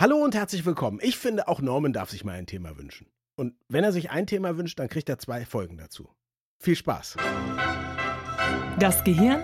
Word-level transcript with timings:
Hallo 0.00 0.16
und 0.16 0.34
herzlich 0.34 0.64
willkommen. 0.64 0.98
Ich 1.02 1.18
finde, 1.18 1.46
auch 1.46 1.60
Norman 1.60 1.92
darf 1.92 2.08
sich 2.08 2.24
mal 2.24 2.32
ein 2.32 2.46
Thema 2.46 2.78
wünschen. 2.78 3.06
Und 3.36 3.52
wenn 3.68 3.84
er 3.84 3.92
sich 3.92 4.08
ein 4.08 4.26
Thema 4.26 4.56
wünscht, 4.56 4.78
dann 4.78 4.88
kriegt 4.88 5.10
er 5.10 5.18
zwei 5.18 5.44
Folgen 5.44 5.76
dazu. 5.76 6.08
Viel 6.58 6.74
Spaß. 6.74 7.18
Das 8.78 9.04
Gehirn 9.04 9.42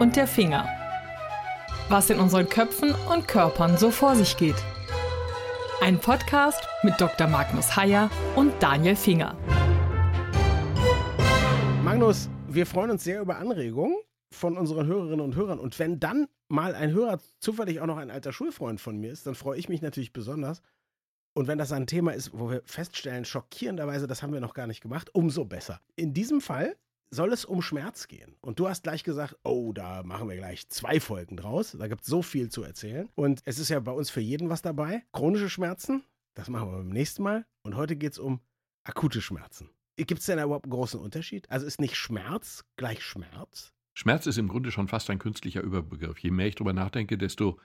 und 0.00 0.16
der 0.16 0.26
Finger. 0.26 0.68
Was 1.88 2.10
in 2.10 2.18
unseren 2.18 2.48
Köpfen 2.48 2.96
und 3.12 3.28
Körpern 3.28 3.78
so 3.78 3.92
vor 3.92 4.16
sich 4.16 4.36
geht. 4.36 4.56
Ein 5.80 6.00
Podcast 6.00 6.66
mit 6.82 7.00
Dr. 7.00 7.28
Magnus 7.28 7.76
Heyer 7.76 8.10
und 8.34 8.52
Daniel 8.60 8.96
Finger. 8.96 9.36
Magnus, 11.84 12.28
wir 12.48 12.66
freuen 12.66 12.90
uns 12.90 13.04
sehr 13.04 13.20
über 13.20 13.38
Anregungen 13.38 13.94
von 14.32 14.56
unseren 14.56 14.86
Hörerinnen 14.86 15.20
und 15.20 15.36
Hörern. 15.36 15.58
Und 15.58 15.78
wenn 15.78 16.00
dann 16.00 16.28
mal 16.48 16.74
ein 16.74 16.92
Hörer 16.92 17.20
zufällig 17.38 17.80
auch 17.80 17.86
noch 17.86 17.96
ein 17.96 18.10
alter 18.10 18.32
Schulfreund 18.32 18.80
von 18.80 18.96
mir 18.98 19.10
ist, 19.12 19.26
dann 19.26 19.34
freue 19.34 19.58
ich 19.58 19.68
mich 19.68 19.82
natürlich 19.82 20.12
besonders. 20.12 20.62
Und 21.34 21.46
wenn 21.46 21.58
das 21.58 21.72
ein 21.72 21.86
Thema 21.86 22.12
ist, 22.12 22.32
wo 22.32 22.50
wir 22.50 22.62
feststellen, 22.64 23.24
schockierenderweise, 23.24 24.06
das 24.06 24.22
haben 24.22 24.32
wir 24.32 24.40
noch 24.40 24.54
gar 24.54 24.66
nicht 24.66 24.80
gemacht, 24.80 25.14
umso 25.14 25.44
besser. 25.44 25.80
In 25.96 26.12
diesem 26.12 26.40
Fall 26.40 26.76
soll 27.10 27.32
es 27.32 27.44
um 27.44 27.62
Schmerz 27.62 28.08
gehen. 28.08 28.36
Und 28.40 28.58
du 28.58 28.68
hast 28.68 28.84
gleich 28.84 29.04
gesagt, 29.04 29.36
oh, 29.42 29.72
da 29.72 30.02
machen 30.02 30.28
wir 30.28 30.36
gleich 30.36 30.68
zwei 30.68 31.00
Folgen 31.00 31.36
draus. 31.36 31.76
Da 31.78 31.88
gibt 31.88 32.02
es 32.02 32.06
so 32.06 32.22
viel 32.22 32.50
zu 32.50 32.62
erzählen. 32.62 33.08
Und 33.14 33.42
es 33.44 33.58
ist 33.58 33.68
ja 33.68 33.80
bei 33.80 33.92
uns 33.92 34.10
für 34.10 34.20
jeden 34.20 34.48
was 34.48 34.62
dabei. 34.62 35.04
Chronische 35.12 35.50
Schmerzen, 35.50 36.04
das 36.34 36.48
machen 36.48 36.70
wir 36.70 36.78
beim 36.78 36.88
nächsten 36.88 37.22
Mal. 37.22 37.46
Und 37.62 37.76
heute 37.76 37.96
geht 37.96 38.12
es 38.12 38.18
um 38.18 38.40
akute 38.84 39.20
Schmerzen. 39.20 39.70
Gibt 39.96 40.20
es 40.20 40.26
denn 40.26 40.38
da 40.38 40.44
überhaupt 40.44 40.64
einen 40.64 40.72
großen 40.72 40.98
Unterschied? 40.98 41.50
Also 41.50 41.66
ist 41.66 41.80
nicht 41.80 41.96
Schmerz 41.96 42.64
gleich 42.76 43.02
Schmerz? 43.02 43.72
Schmerz 44.00 44.26
ist 44.26 44.38
im 44.38 44.48
Grunde 44.48 44.70
schon 44.70 44.88
fast 44.88 45.10
ein 45.10 45.18
künstlicher 45.18 45.60
Überbegriff. 45.60 46.18
Je 46.20 46.30
mehr 46.30 46.46
ich 46.46 46.54
darüber 46.54 46.72
nachdenke, 46.72 47.18
desto 47.18 47.60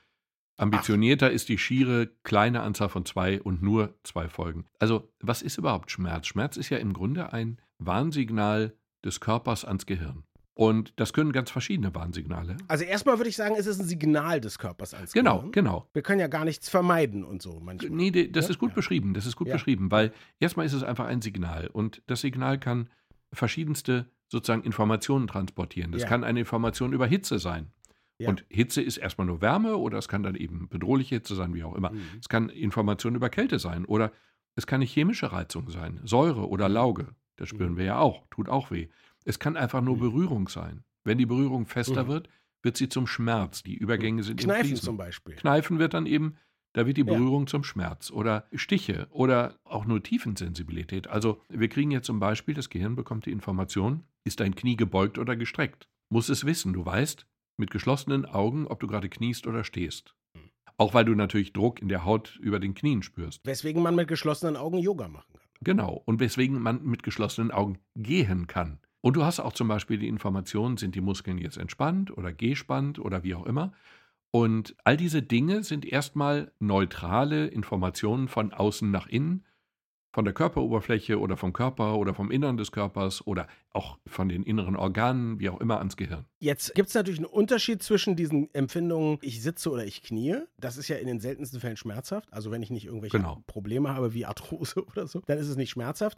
ambitionierter 0.58 1.28
Ach. 1.28 1.32
ist 1.32 1.48
die 1.48 1.58
schiere 1.58 2.10
kleine 2.24 2.62
Anzahl 2.62 2.90
von 2.90 3.06
zwei 3.06 3.42
und 3.42 3.64
nur 3.64 3.96
zwei 4.04 4.28
Folgen. 4.28 4.66
Also, 4.78 5.10
was 5.22 5.42
ist 5.42 5.58
überhaupt 5.58 5.92
Schmerz? 5.92 6.28
Schmerz 6.28 6.58
ist 6.58 6.70
ja 6.70 6.78
im 6.78 6.92
Grunde 6.92 7.32
ein 7.32 7.62
Warnsignal 7.78 8.74
des 9.06 9.22
Körpers 9.22 9.64
ans 9.64 9.86
Gehirn. 9.86 10.26
Und 10.54 10.92
das 10.98 11.14
können 11.14 11.32
ganz 11.32 11.52
verschiedene 11.52 11.96
Warnsignale. 11.96 12.58
Also 12.68 12.84
erstmal 12.84 13.18
würde 13.18 13.30
ich 13.30 13.38
sagen, 13.38 13.56
es 13.58 13.66
ist 13.66 13.80
ein 13.80 13.86
Signal 13.86 14.42
des 14.42 14.60
Körpers 14.60 14.94
ans 14.94 15.14
genau, 15.14 15.38
Gehirn. 15.38 15.52
Genau, 15.54 15.72
genau. 15.80 15.90
Wir 15.94 16.02
können 16.02 16.20
ja 16.20 16.28
gar 16.28 16.44
nichts 16.44 16.68
vermeiden 16.68 17.24
und 17.24 17.42
so 17.42 17.62
manchmal. 17.62 17.92
Nee, 17.92 18.12
das 18.12 18.46
ja? 18.46 18.52
ist 18.52 18.60
gut 18.60 18.72
ja. 18.72 18.76
beschrieben. 18.76 19.14
Das 19.14 19.26
ist 19.26 19.38
gut 19.38 19.48
ja. 19.48 19.54
beschrieben, 19.54 19.90
weil 19.90 20.12
erstmal 20.40 20.66
ist 20.66 20.74
es 20.74 20.84
einfach 20.84 21.06
ein 21.06 21.22
Signal. 21.22 21.68
Und 21.68 22.02
das 22.08 22.20
Signal 22.20 22.60
kann 22.60 22.90
verschiedenste 23.32 24.10
sozusagen 24.28 24.64
Informationen 24.64 25.28
transportieren. 25.28 25.92
Das 25.92 26.04
ja. 26.04 26.08
kann 26.08 26.24
eine 26.24 26.40
Information 26.40 26.94
über 26.94 27.08
Hitze 27.08 27.40
sein. 27.40 27.72
Ja. 28.18 28.30
Und 28.30 28.46
Hitze 28.50 28.82
ist 28.82 28.98
erstmal 28.98 29.28
nur 29.28 29.42
Wärme 29.42 29.76
oder 29.76 29.98
es 29.98 30.08
kann 30.08 30.24
dann 30.24 30.36
eben 30.36 30.70
bedrohliche 30.70 31.16
Hitze 31.16 31.36
sein, 31.36 31.54
wie 31.54 31.64
auch 31.64 31.76
immer. 31.76 31.92
Mhm. 31.92 32.02
Es 32.20 32.30
kann 32.30 32.50
Information 32.50 33.16
über 33.16 33.30
Kälte 33.30 33.60
sein 33.60 33.86
oder 33.86 34.12
es 34.56 34.66
kann 34.66 34.78
eine 34.78 34.86
chemische 34.86 35.34
Reizung 35.34 35.70
sein, 35.70 36.00
Säure 36.04 36.48
oder 36.48 36.70
mhm. 36.70 36.76
Lauge. 36.76 37.08
Das 37.36 37.50
spüren 37.50 37.74
mhm. 37.74 37.78
wir 37.78 37.86
ja 37.86 38.00
auch, 38.00 38.26
tut 38.30 38.48
auch 38.48 38.72
weh. 38.72 38.88
Es 39.26 39.40
kann 39.40 39.58
einfach 39.58 39.82
nur 39.82 39.98
mhm. 39.98 40.02
Berührung 40.02 40.48
sein. 40.48 40.84
Wenn 41.04 41.18
die 41.18 41.26
Berührung 41.26 41.66
fester 41.66 42.06
mhm. 42.06 42.08
wird, 42.08 42.30
wird 42.62 42.78
sie 42.78 42.90
zum 42.90 43.06
Schmerz. 43.06 43.64
Die 43.64 43.76
Übergänge 43.76 44.24
sind 44.24 44.40
Kneifen 44.40 44.76
zum 44.78 44.98
Beispiel. 44.98 45.36
Kneifen 45.36 45.78
wird 45.78 45.94
dann 45.94 46.06
eben 46.06 46.38
da 46.76 46.86
wird 46.86 46.98
die 46.98 47.06
Berührung 47.06 47.44
ja. 47.44 47.48
zum 47.48 47.64
Schmerz 47.64 48.12
oder 48.12 48.48
Stiche 48.54 49.08
oder 49.10 49.58
auch 49.64 49.86
nur 49.86 50.04
Tiefensensibilität. 50.04 51.08
Also 51.08 51.42
wir 51.48 51.70
kriegen 51.70 51.90
jetzt 51.92 52.06
zum 52.06 52.20
Beispiel, 52.20 52.54
das 52.54 52.70
Gehirn 52.70 52.98
bekommt 52.98 53.26
die 53.26 53.32
Information, 53.32 54.04
ist 54.26 54.42
dein 54.42 54.56
Knie 54.56 54.76
gebeugt 54.76 55.18
oder 55.18 55.38
gestreckt. 55.38 55.88
Muss 56.10 56.30
es 56.30 56.46
wissen, 56.46 56.74
du 56.74 56.86
weißt 56.86 57.26
mit 57.58 57.72
geschlossenen 57.72 58.26
Augen, 58.26 58.68
ob 58.68 58.82
du 58.82 58.88
gerade 58.88 59.08
kniest 59.08 59.48
oder 59.48 59.64
stehst. 59.64 60.16
Hm. 60.34 60.50
Auch 60.78 60.94
weil 60.94 61.06
du 61.06 61.16
natürlich 61.16 61.54
Druck 61.54 61.82
in 61.82 61.88
der 61.88 62.04
Haut 62.04 62.38
über 62.42 62.60
den 62.60 62.74
Knien 62.74 63.02
spürst. 63.02 63.42
Weswegen 63.46 63.82
man 63.82 63.96
mit 63.96 64.10
geschlossenen 64.10 64.58
Augen 64.58 64.78
Yoga 64.78 65.08
machen 65.08 65.34
kann. 65.34 65.48
Genau, 65.62 66.02
und 66.06 66.20
weswegen 66.20 66.62
man 66.62 66.84
mit 66.84 67.04
geschlossenen 67.04 67.52
Augen 67.52 67.78
gehen 67.96 68.48
kann. 68.48 68.80
Und 69.02 69.16
du 69.16 69.24
hast 69.24 69.40
auch 69.40 69.54
zum 69.54 69.68
Beispiel 69.68 70.00
die 70.00 70.08
Information, 70.08 70.78
sind 70.78 70.96
die 70.96 71.02
Muskeln 71.02 71.38
jetzt 71.38 71.58
entspannt 71.58 72.16
oder 72.16 72.34
gespannt 72.34 73.00
oder 73.00 73.24
wie 73.24 73.36
auch 73.36 73.46
immer. 73.46 73.72
Und 74.32 74.76
all 74.84 74.98
diese 74.98 75.22
Dinge 75.22 75.64
sind 75.64 75.86
erstmal 75.86 76.52
neutrale 76.60 77.48
Informationen 77.48 78.28
von 78.28 78.52
außen 78.52 78.90
nach 78.92 79.08
innen, 79.08 79.46
von 80.16 80.24
der 80.24 80.34
Körperoberfläche 80.34 81.20
oder 81.20 81.36
vom 81.36 81.52
Körper 81.52 81.98
oder 81.98 82.14
vom 82.14 82.32
Innern 82.32 82.56
des 82.56 82.72
Körpers 82.72 83.28
oder 83.28 83.48
auch 83.72 83.98
von 84.08 84.30
den 84.30 84.44
inneren 84.44 84.78
Organen, 84.78 85.42
wie 85.42 85.50
auch 85.50 85.60
immer, 85.60 85.80
ans 85.80 85.98
Gehirn. 85.98 86.24
Jetzt 86.40 86.74
gibt 86.74 86.88
es 86.88 86.96
natürlich 86.96 87.20
einen 87.20 87.26
Unterschied 87.26 87.84
zwischen 87.84 88.16
diesen 88.16 88.48
Empfindungen, 88.54 89.18
ich 89.22 89.44
sitze 89.44 89.70
oder 89.70 89.84
ich 89.84 90.04
knie. 90.04 90.38
Das 90.58 90.78
ist 90.78 90.88
ja 90.88 90.96
in 90.96 91.08
den 91.08 91.20
seltensten 91.20 91.60
Fällen 91.60 91.76
schmerzhaft. 91.76 92.32
Also 92.32 92.50
wenn 92.50 92.64
ich 92.64 92.70
nicht 92.70 92.86
irgendwelche 92.86 93.18
genau. 93.18 93.44
Probleme 93.46 93.94
habe 93.94 94.14
wie 94.14 94.26
Arthrose 94.26 94.86
oder 94.88 95.06
so, 95.06 95.22
dann 95.26 95.38
ist 95.38 95.50
es 95.50 95.58
nicht 95.58 95.72
schmerzhaft 95.72 96.18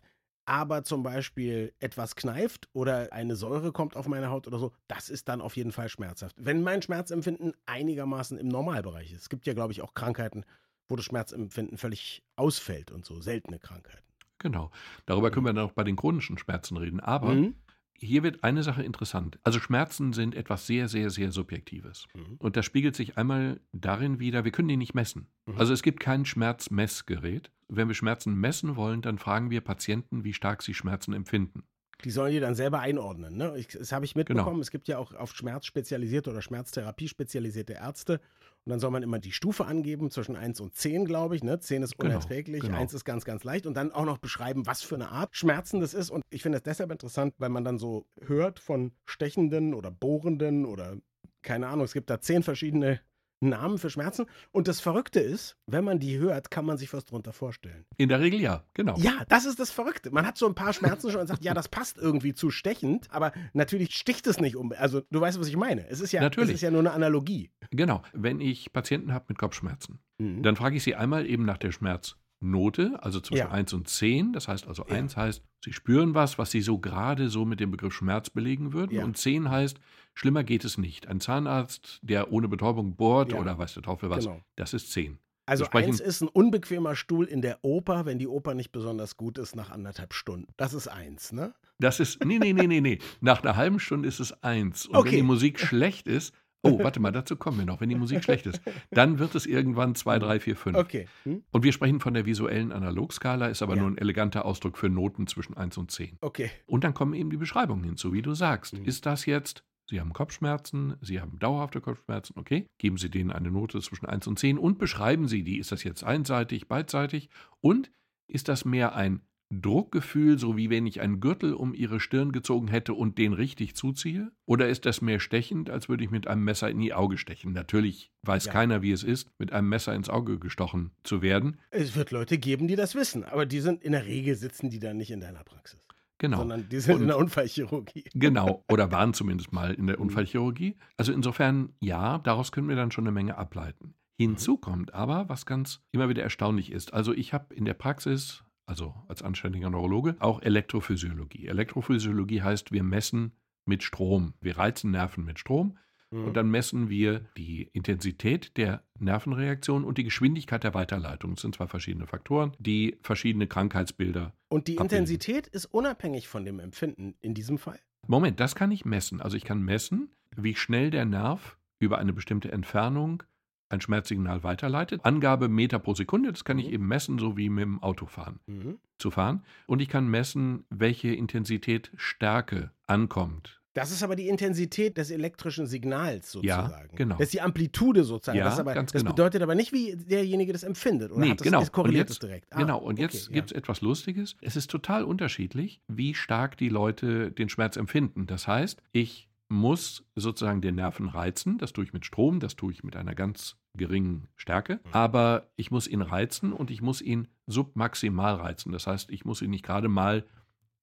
aber 0.49 0.85
zum 0.85 1.03
Beispiel 1.03 1.73
etwas 1.81 2.15
kneift 2.15 2.69
oder 2.71 3.11
eine 3.11 3.35
Säure 3.35 3.73
kommt 3.73 3.97
auf 3.97 4.07
meine 4.07 4.29
Haut 4.29 4.47
oder 4.47 4.59
so, 4.59 4.71
das 4.87 5.09
ist 5.09 5.27
dann 5.27 5.41
auf 5.41 5.57
jeden 5.57 5.73
Fall 5.73 5.89
schmerzhaft. 5.89 6.37
Wenn 6.39 6.63
mein 6.63 6.81
Schmerzempfinden 6.81 7.51
einigermaßen 7.65 8.37
im 8.37 8.47
Normalbereich 8.47 9.11
ist. 9.11 9.23
Es 9.23 9.29
gibt 9.29 9.45
ja, 9.45 9.53
glaube 9.53 9.73
ich, 9.73 9.81
auch 9.81 9.93
Krankheiten, 9.93 10.45
wo 10.87 10.95
das 10.95 11.05
Schmerzempfinden 11.05 11.77
völlig 11.77 12.23
ausfällt 12.35 12.91
und 12.91 13.05
so, 13.05 13.21
seltene 13.21 13.59
Krankheiten. 13.59 14.03
Genau. 14.39 14.71
Darüber 15.05 15.31
können 15.31 15.45
wir 15.45 15.53
dann 15.53 15.65
auch 15.65 15.71
bei 15.71 15.83
den 15.83 15.95
chronischen 15.95 16.37
Schmerzen 16.37 16.77
reden. 16.77 16.99
Aber 16.99 17.33
mhm 17.33 17.55
hier 17.99 18.23
wird 18.23 18.43
eine 18.43 18.63
Sache 18.63 18.83
interessant. 18.83 19.39
Also 19.43 19.59
Schmerzen 19.59 20.13
sind 20.13 20.35
etwas 20.35 20.67
sehr, 20.67 20.87
sehr, 20.87 21.09
sehr 21.09 21.31
Subjektives. 21.31 22.05
Mhm. 22.13 22.35
Und 22.37 22.55
das 22.55 22.65
spiegelt 22.65 22.95
sich 22.95 23.17
einmal 23.17 23.59
darin 23.71 24.19
wieder, 24.19 24.45
wir 24.45 24.51
können 24.51 24.67
die 24.67 24.77
nicht 24.77 24.93
messen. 24.93 25.27
Mhm. 25.45 25.57
Also 25.57 25.73
es 25.73 25.81
gibt 25.81 25.99
kein 25.99 26.25
Schmerzmessgerät. 26.25 27.51
Wenn 27.67 27.87
wir 27.87 27.95
Schmerzen 27.95 28.35
messen 28.35 28.75
wollen, 28.75 29.01
dann 29.01 29.17
fragen 29.17 29.49
wir 29.49 29.61
Patienten, 29.61 30.23
wie 30.23 30.33
stark 30.33 30.61
sie 30.61 30.73
Schmerzen 30.73 31.13
empfinden. 31.13 31.63
Die 32.03 32.11
sollen 32.11 32.31
die 32.31 32.39
dann 32.39 32.53
selber 32.53 32.79
einordnen. 32.79 33.35
Ne? 33.35 33.57
Ich, 33.57 33.69
das 33.69 33.91
habe 33.91 34.05
ich 34.05 34.15
mitbekommen. 34.15 34.45
Genau. 34.45 34.61
Es 34.61 34.69
gibt 34.69 34.87
ja 34.87 34.99
auch 34.99 35.15
auf 35.15 35.33
Schmerz 35.35 35.65
spezialisierte 35.65 36.29
oder 36.29 36.43
Schmerztherapie 36.43 37.07
spezialisierte 37.07 37.73
Ärzte. 37.73 38.21
Und 38.67 38.71
dann 38.71 38.81
soll 38.81 38.91
man 38.91 39.01
immer 39.01 39.17
die 39.17 39.31
Stufe 39.31 39.63
angeben 39.63 40.11
zwischen 40.11 40.35
1 40.35 40.59
und 40.59 40.75
10, 40.75 41.05
glaube 41.05 41.37
ich. 41.37 41.41
Ne? 41.41 41.57
10 41.57 41.83
ist 41.83 41.97
genau, 41.97 42.09
unerträglich, 42.09 42.59
genau, 42.59 42.73
genau. 42.73 42.81
1 42.81 42.93
ist 42.95 43.05
ganz, 43.05 43.23
ganz 43.23 43.45
leicht. 43.45 43.65
Und 43.65 43.75
dann 43.75 43.93
auch 43.93 44.03
noch 44.03 44.17
beschreiben, 44.17 44.65
was 44.65 44.81
für 44.81 44.95
eine 44.95 45.07
Art 45.07 45.37
Schmerzen 45.37 45.79
das 45.79 45.93
ist. 45.93 46.09
Und 46.09 46.21
ich 46.29 46.41
finde 46.41 46.57
das 46.57 46.63
deshalb 46.63 46.91
interessant, 46.91 47.33
weil 47.37 47.47
man 47.47 47.63
dann 47.63 47.77
so 47.77 48.07
hört 48.19 48.59
von 48.59 48.91
stechenden 49.05 49.73
oder 49.73 49.89
bohrenden 49.89 50.65
oder 50.65 50.97
keine 51.43 51.69
Ahnung, 51.69 51.85
es 51.85 51.93
gibt 51.93 52.09
da 52.09 52.19
zehn 52.19 52.43
verschiedene 52.43 52.99
Namen 53.39 53.77
für 53.77 53.89
Schmerzen. 53.89 54.25
Und 54.51 54.67
das 54.67 54.79
Verrückte 54.79 55.19
ist, 55.19 55.57
wenn 55.67 55.83
man 55.83 55.99
die 55.99 56.17
hört, 56.17 56.51
kann 56.51 56.65
man 56.65 56.77
sich 56.77 56.91
was 56.93 57.05
drunter 57.05 57.33
vorstellen. 57.33 57.85
In 57.97 58.09
der 58.09 58.19
Regel 58.19 58.39
ja, 58.39 58.63
genau. 58.73 58.95
Ja, 58.97 59.23
das 59.29 59.45
ist 59.45 59.59
das 59.59 59.71
Verrückte. 59.71 60.11
Man 60.11 60.25
hat 60.25 60.37
so 60.37 60.47
ein 60.47 60.55
paar 60.55 60.73
Schmerzen 60.73 61.11
schon 61.11 61.21
und 61.21 61.27
sagt, 61.27 61.43
ja, 61.43 61.53
das 61.53 61.67
passt 61.67 61.97
irgendwie 61.97 62.33
zu 62.33 62.49
stechend, 62.49 63.07
aber 63.11 63.31
natürlich 63.53 63.95
sticht 63.95 64.27
es 64.27 64.39
nicht 64.39 64.55
um. 64.55 64.73
Also 64.77 65.01
du 65.11 65.21
weißt, 65.21 65.39
was 65.39 65.47
ich 65.47 65.57
meine. 65.57 65.87
Es 65.87 65.99
ist 65.99 66.11
ja, 66.11 66.21
natürlich. 66.21 66.49
Es 66.49 66.55
ist 66.55 66.61
ja 66.61 66.71
nur 66.71 66.79
eine 66.79 66.91
Analogie. 66.91 67.51
Genau. 67.71 68.01
Wenn 68.13 68.39
ich 68.39 68.73
Patienten 68.73 69.13
habe 69.13 69.25
mit 69.29 69.37
Kopfschmerzen, 69.37 69.99
mhm. 70.17 70.43
dann 70.43 70.55
frage 70.55 70.77
ich 70.77 70.83
sie 70.83 70.95
einmal 70.95 71.25
eben 71.25 71.45
nach 71.45 71.57
der 71.57 71.71
Schmerz. 71.71 72.15
Note, 72.39 72.97
also 73.01 73.19
zwischen 73.19 73.47
ja. 73.47 73.51
1 73.51 73.73
und 73.73 73.87
10. 73.87 74.33
Das 74.33 74.47
heißt 74.47 74.67
also, 74.67 74.85
ja. 74.87 74.95
1 74.95 75.17
heißt, 75.17 75.43
Sie 75.63 75.73
spüren 75.73 76.13
was, 76.13 76.37
was 76.37 76.51
Sie 76.51 76.61
so 76.61 76.77
gerade 76.77 77.29
so 77.29 77.45
mit 77.45 77.59
dem 77.59 77.71
Begriff 77.71 77.93
Schmerz 77.93 78.29
belegen 78.29 78.73
würden. 78.73 78.95
Ja. 78.95 79.03
Und 79.03 79.17
10 79.17 79.49
heißt, 79.49 79.79
schlimmer 80.13 80.43
geht 80.43 80.63
es 80.63 80.77
nicht. 80.77 81.07
Ein 81.07 81.19
Zahnarzt, 81.19 81.99
der 82.03 82.31
ohne 82.31 82.47
Betäubung 82.47 82.95
bohrt 82.95 83.31
ja. 83.31 83.39
oder 83.39 83.57
weiß 83.57 83.73
der 83.73 83.83
Teufel 83.83 84.09
was, 84.09 84.25
genau. 84.25 84.41
das 84.55 84.73
ist 84.73 84.91
10. 84.91 85.17
Also 85.47 85.65
eins 85.71 86.01
ist 86.01 86.21
ein 86.21 86.27
unbequemer 86.27 86.95
Stuhl 86.95 87.25
in 87.25 87.41
der 87.41 87.59
Oper, 87.61 88.05
wenn 88.05 88.19
die 88.19 88.27
Oper 88.27 88.53
nicht 88.53 88.73
besonders 88.73 89.15
gut 89.15 89.37
ist, 89.37 89.55
nach 89.55 89.71
anderthalb 89.71 90.13
Stunden. 90.13 90.53
Das 90.57 90.73
ist 90.73 90.89
eins, 90.89 91.31
ne? 91.31 91.53
Das 91.79 92.01
ist, 92.01 92.23
nee, 92.25 92.37
nee, 92.37 92.51
nee, 92.51 92.67
nee, 92.67 92.81
nee. 92.81 92.99
Nach 93.21 93.41
einer 93.41 93.55
halben 93.55 93.79
Stunde 93.79 94.09
ist 94.09 94.19
es 94.19 94.43
eins. 94.43 94.87
Und 94.87 94.97
okay. 94.97 95.11
wenn 95.11 95.15
die 95.17 95.23
Musik 95.23 95.59
schlecht 95.59 96.05
ist, 96.05 96.33
Oh, 96.63 96.79
warte 96.79 96.99
mal, 96.99 97.11
dazu 97.11 97.35
kommen 97.35 97.59
wir 97.59 97.65
noch. 97.65 97.81
Wenn 97.81 97.89
die 97.89 97.95
Musik 97.95 98.23
schlecht 98.23 98.45
ist, 98.47 98.61
dann 98.91 99.19
wird 99.19 99.35
es 99.35 99.45
irgendwann 99.45 99.95
2, 99.95 100.19
3, 100.19 100.39
4, 100.39 100.55
5. 100.55 100.77
Okay. 100.77 101.07
Hm? 101.23 101.43
Und 101.51 101.63
wir 101.63 101.71
sprechen 101.71 101.99
von 101.99 102.13
der 102.13 102.25
visuellen 102.25 102.71
Analogskala, 102.71 103.47
ist 103.47 103.61
aber 103.61 103.75
ja. 103.75 103.81
nur 103.81 103.91
ein 103.91 103.97
eleganter 103.97 104.45
Ausdruck 104.45 104.77
für 104.77 104.89
Noten 104.89 105.27
zwischen 105.27 105.55
1 105.55 105.77
und 105.77 105.91
10. 105.91 106.17
Okay. 106.21 106.49
Und 106.65 106.83
dann 106.83 106.93
kommen 106.93 107.13
eben 107.13 107.29
die 107.29 107.37
Beschreibungen 107.37 107.83
hinzu, 107.83 108.13
wie 108.13 108.21
du 108.21 108.33
sagst. 108.33 108.77
Mhm. 108.77 108.85
Ist 108.85 109.05
das 109.05 109.25
jetzt, 109.25 109.63
Sie 109.89 109.99
haben 109.99 110.13
Kopfschmerzen, 110.13 110.95
Sie 111.01 111.21
haben 111.21 111.39
dauerhafte 111.39 111.79
Kopfschmerzen, 111.79 112.33
okay? 112.37 112.67
Geben 112.77 112.97
Sie 112.97 113.09
denen 113.09 113.31
eine 113.31 113.51
Note 113.51 113.79
zwischen 113.79 114.05
1 114.05 114.27
und 114.27 114.39
10 114.39 114.57
und 114.57 114.79
beschreiben 114.79 115.27
Sie 115.27 115.43
die. 115.43 115.59
Ist 115.59 115.71
das 115.71 115.83
jetzt 115.83 116.03
einseitig, 116.03 116.67
beidseitig? 116.67 117.29
Und 117.61 117.91
ist 118.27 118.49
das 118.49 118.65
mehr 118.65 118.95
ein 118.95 119.21
Druckgefühl, 119.49 120.37
so 120.37 120.57
wie 120.57 120.69
wenn 120.69 120.85
ich 120.85 121.01
einen 121.01 121.19
Gürtel 121.19 121.53
um 121.53 121.73
ihre 121.73 121.99
Stirn 121.99 122.31
gezogen 122.31 122.67
hätte 122.67 122.93
und 122.93 123.17
den 123.17 123.33
richtig 123.33 123.75
zuziehe? 123.75 124.31
Oder 124.45 124.67
ist 124.67 124.85
das 124.85 125.01
mehr 125.01 125.19
stechend, 125.19 125.69
als 125.69 125.87
würde 125.87 126.03
ich 126.03 126.11
mit 126.11 126.27
einem 126.27 126.43
Messer 126.43 126.69
in 126.69 126.79
die 126.79 126.93
Auge 126.93 127.17
stechen? 127.17 127.53
Natürlich 127.53 128.11
weiß 128.23 128.45
ja. 128.45 128.51
keiner, 128.51 128.81
wie 128.81 128.91
es 128.91 129.03
ist, 129.03 129.29
mit 129.39 129.53
einem 129.53 129.69
Messer 129.69 129.95
ins 129.95 130.09
Auge 130.09 130.37
gestochen 130.39 130.91
zu 131.03 131.21
werden. 131.21 131.57
Es 131.71 131.95
wird 131.95 132.11
Leute 132.11 132.37
geben, 132.37 132.67
die 132.67 132.75
das 132.75 132.95
wissen, 132.95 133.23
aber 133.23 133.45
die 133.45 133.61
sind 133.61 133.83
in 133.83 133.93
der 133.93 134.05
Regel 134.05 134.35
sitzen 134.35 134.69
die 134.69 134.79
dann 134.79 134.97
nicht 134.97 135.11
in 135.11 135.21
deiner 135.21 135.43
Praxis. 135.43 135.79
Genau. 136.19 136.37
Sondern 136.37 136.67
die 136.67 136.79
sind 136.79 136.95
und, 136.95 137.01
in 137.03 137.07
der 137.07 137.17
Unfallchirurgie. 137.17 138.05
Genau, 138.13 138.63
oder 138.69 138.91
waren 138.91 139.13
zumindest 139.13 139.53
mal 139.53 139.73
in 139.73 139.87
der 139.87 139.97
mhm. 139.97 140.03
Unfallchirurgie. 140.03 140.75
Also 140.97 141.11
insofern, 141.11 141.73
ja, 141.79 142.17
daraus 142.19 142.51
können 142.51 142.69
wir 142.69 142.75
dann 142.75 142.91
schon 142.91 143.05
eine 143.05 143.11
Menge 143.11 143.37
ableiten. 143.37 143.93
Hinzu 144.19 144.57
kommt 144.57 144.95
aber, 144.95 145.29
was 145.29 145.45
ganz 145.45 145.81
immer 145.91 146.09
wieder 146.09 146.23
erstaunlich 146.23 146.71
ist. 146.71 146.91
Also 146.91 147.13
ich 147.13 147.33
habe 147.33 147.53
in 147.53 147.65
der 147.65 147.75
Praxis, 147.75 148.43
also 148.67 148.93
als 149.07 149.23
anständiger 149.23 149.69
Neurologe, 149.69 150.15
auch 150.19 150.41
Elektrophysiologie. 150.41 151.47
Elektrophysiologie 151.47 152.43
heißt, 152.43 152.71
wir 152.71 152.83
messen 152.83 153.31
mit 153.65 153.81
Strom. 153.81 154.33
Wir 154.41 154.57
reizen 154.57 154.91
Nerven 154.91 155.25
mit 155.25 155.39
Strom 155.39 155.77
mhm. 156.11 156.25
und 156.25 156.37
dann 156.37 156.51
messen 156.51 156.89
wir 156.89 157.21
die 157.37 157.63
Intensität 157.73 158.55
der 158.57 158.83
Nervenreaktion 158.99 159.83
und 159.83 159.97
die 159.97 160.03
Geschwindigkeit 160.03 160.63
der 160.63 160.73
Weiterleitung. 160.73 161.31
Das 161.35 161.41
sind 161.41 161.55
zwei 161.55 161.67
verschiedene 161.67 162.07
Faktoren, 162.07 162.51
die 162.59 162.97
verschiedene 163.01 163.47
Krankheitsbilder. 163.47 164.33
Und 164.49 164.67
die 164.67 164.77
abbilden. 164.77 164.99
Intensität 164.99 165.47
ist 165.47 165.65
unabhängig 165.65 166.27
von 166.27 166.45
dem 166.45 166.59
Empfinden 166.59 167.15
in 167.21 167.33
diesem 167.33 167.57
Fall? 167.57 167.79
Moment, 168.05 168.39
das 168.39 168.55
kann 168.55 168.71
ich 168.71 168.85
messen. 168.85 169.21
Also 169.21 169.37
ich 169.37 169.43
kann 169.43 169.61
messen, 169.61 170.11
wie 170.35 170.55
schnell 170.55 170.91
der 170.91 171.05
Nerv 171.05 171.57
über 171.79 171.97
eine 171.97 172.13
bestimmte 172.13 172.51
Entfernung 172.51 173.23
ein 173.69 173.81
Schmerzsignal 173.81 174.43
weiterleitet. 174.43 175.01
Angabe 175.03 175.49
Meter 175.49 175.79
pro 175.79 175.93
Sekunde, 175.93 176.31
das 176.31 176.43
kann 176.45 176.59
ich 176.59 176.67
mhm. 176.67 176.73
eben 176.73 176.87
messen, 176.87 177.19
so 177.19 177.37
wie 177.37 177.49
mit 177.49 177.63
dem 177.63 177.83
Autofahren 177.83 178.39
mhm. 178.47 178.79
zu 178.97 179.11
fahren. 179.11 179.43
Und 179.65 179.81
ich 179.81 179.89
kann 179.89 180.07
messen, 180.07 180.65
welche 180.69 181.09
Intensität 181.09 181.91
Stärke 181.95 182.71
ankommt. 182.85 183.61
Das 183.77 183.91
ist 183.91 184.01
aber 184.01 184.15
die 184.15 184.27
Intensität 184.27 184.97
des 184.97 185.11
elektrischen 185.11 185.67
Signals 185.67 186.31
sozusagen. 186.31 186.71
Ja, 186.71 186.95
genau. 186.95 187.17
Das 187.17 187.25
ist 187.25 187.33
die 187.33 187.41
Amplitude 187.41 188.05
sozusagen. 188.05 188.39
Ja, 188.39 188.45
das, 188.45 188.59
aber, 188.59 188.73
das 188.73 188.91
genau. 188.91 189.11
bedeutet 189.11 189.43
aber 189.43 189.53
nicht, 189.53 189.71
wie 189.71 189.95
derjenige 189.95 190.51
das 190.51 190.63
empfindet. 190.63 191.11
Oder 191.11 191.21
nee, 191.21 191.29
hat 191.29 191.41
das, 191.41 191.45
genau. 191.45 191.63
Korreliert 191.65 192.09
es 192.09 192.17
direkt. 192.17 192.47
Ah, 192.49 192.57
genau, 192.57 192.79
und 192.79 192.93
okay, 192.93 193.03
jetzt 193.03 193.27
ja. 193.27 193.33
gibt 193.33 193.51
es 193.51 193.55
etwas 193.55 193.81
Lustiges. 193.81 194.35
Es 194.41 194.55
ist 194.55 194.71
total 194.71 195.03
unterschiedlich, 195.03 195.79
wie 195.87 196.15
stark 196.15 196.57
die 196.57 196.69
Leute 196.69 197.31
den 197.31 197.49
Schmerz 197.49 197.77
empfinden. 197.77 198.25
Das 198.25 198.47
heißt, 198.47 198.81
ich 198.93 199.29
muss 199.49 200.05
sozusagen 200.15 200.61
den 200.61 200.75
Nerven 200.75 201.07
reizen. 201.07 201.57
Das 201.57 201.73
tue 201.73 201.85
ich 201.85 201.93
mit 201.93 202.05
Strom, 202.05 202.39
das 202.39 202.55
tue 202.55 202.71
ich 202.71 202.83
mit 202.83 202.95
einer 202.95 203.15
ganz 203.15 203.57
geringen 203.75 204.27
Stärke. 204.35 204.75
Mhm. 204.75 204.91
Aber 204.91 205.49
ich 205.55 205.71
muss 205.71 205.87
ihn 205.87 206.01
reizen 206.01 206.51
und 206.53 206.71
ich 206.71 206.81
muss 206.81 207.01
ihn 207.01 207.27
submaximal 207.45 208.35
reizen. 208.35 208.71
Das 208.71 208.87
heißt, 208.87 209.09
ich 209.11 209.25
muss 209.25 209.41
ihn 209.41 209.51
nicht 209.51 209.65
gerade 209.65 209.87
mal 209.87 210.25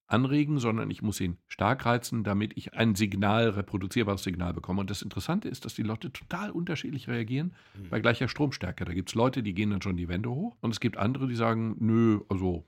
anregen, 0.06 0.58
sondern 0.58 0.90
ich 0.90 1.02
muss 1.02 1.20
ihn 1.20 1.38
stark 1.46 1.86
reizen, 1.86 2.24
damit 2.24 2.56
ich 2.56 2.74
ein 2.74 2.94
Signal, 2.94 3.50
reproduzierbares 3.50 4.22
Signal 4.22 4.52
bekomme. 4.52 4.80
Und 4.80 4.90
das 4.90 5.02
Interessante 5.02 5.48
ist, 5.48 5.64
dass 5.64 5.74
die 5.74 5.82
Leute 5.82 6.12
total 6.12 6.50
unterschiedlich 6.50 7.08
reagieren 7.08 7.54
mhm. 7.78 7.88
bei 7.88 8.00
gleicher 8.00 8.28
Stromstärke. 8.28 8.84
Da 8.84 8.92
gibt 8.92 9.10
es 9.10 9.14
Leute, 9.14 9.42
die 9.42 9.54
gehen 9.54 9.70
dann 9.70 9.82
schon 9.82 9.96
die 9.96 10.08
Wände 10.08 10.30
hoch 10.30 10.56
und 10.60 10.70
es 10.70 10.80
gibt 10.80 10.96
andere, 10.96 11.26
die 11.26 11.36
sagen, 11.36 11.76
nö, 11.80 12.20
also 12.28 12.64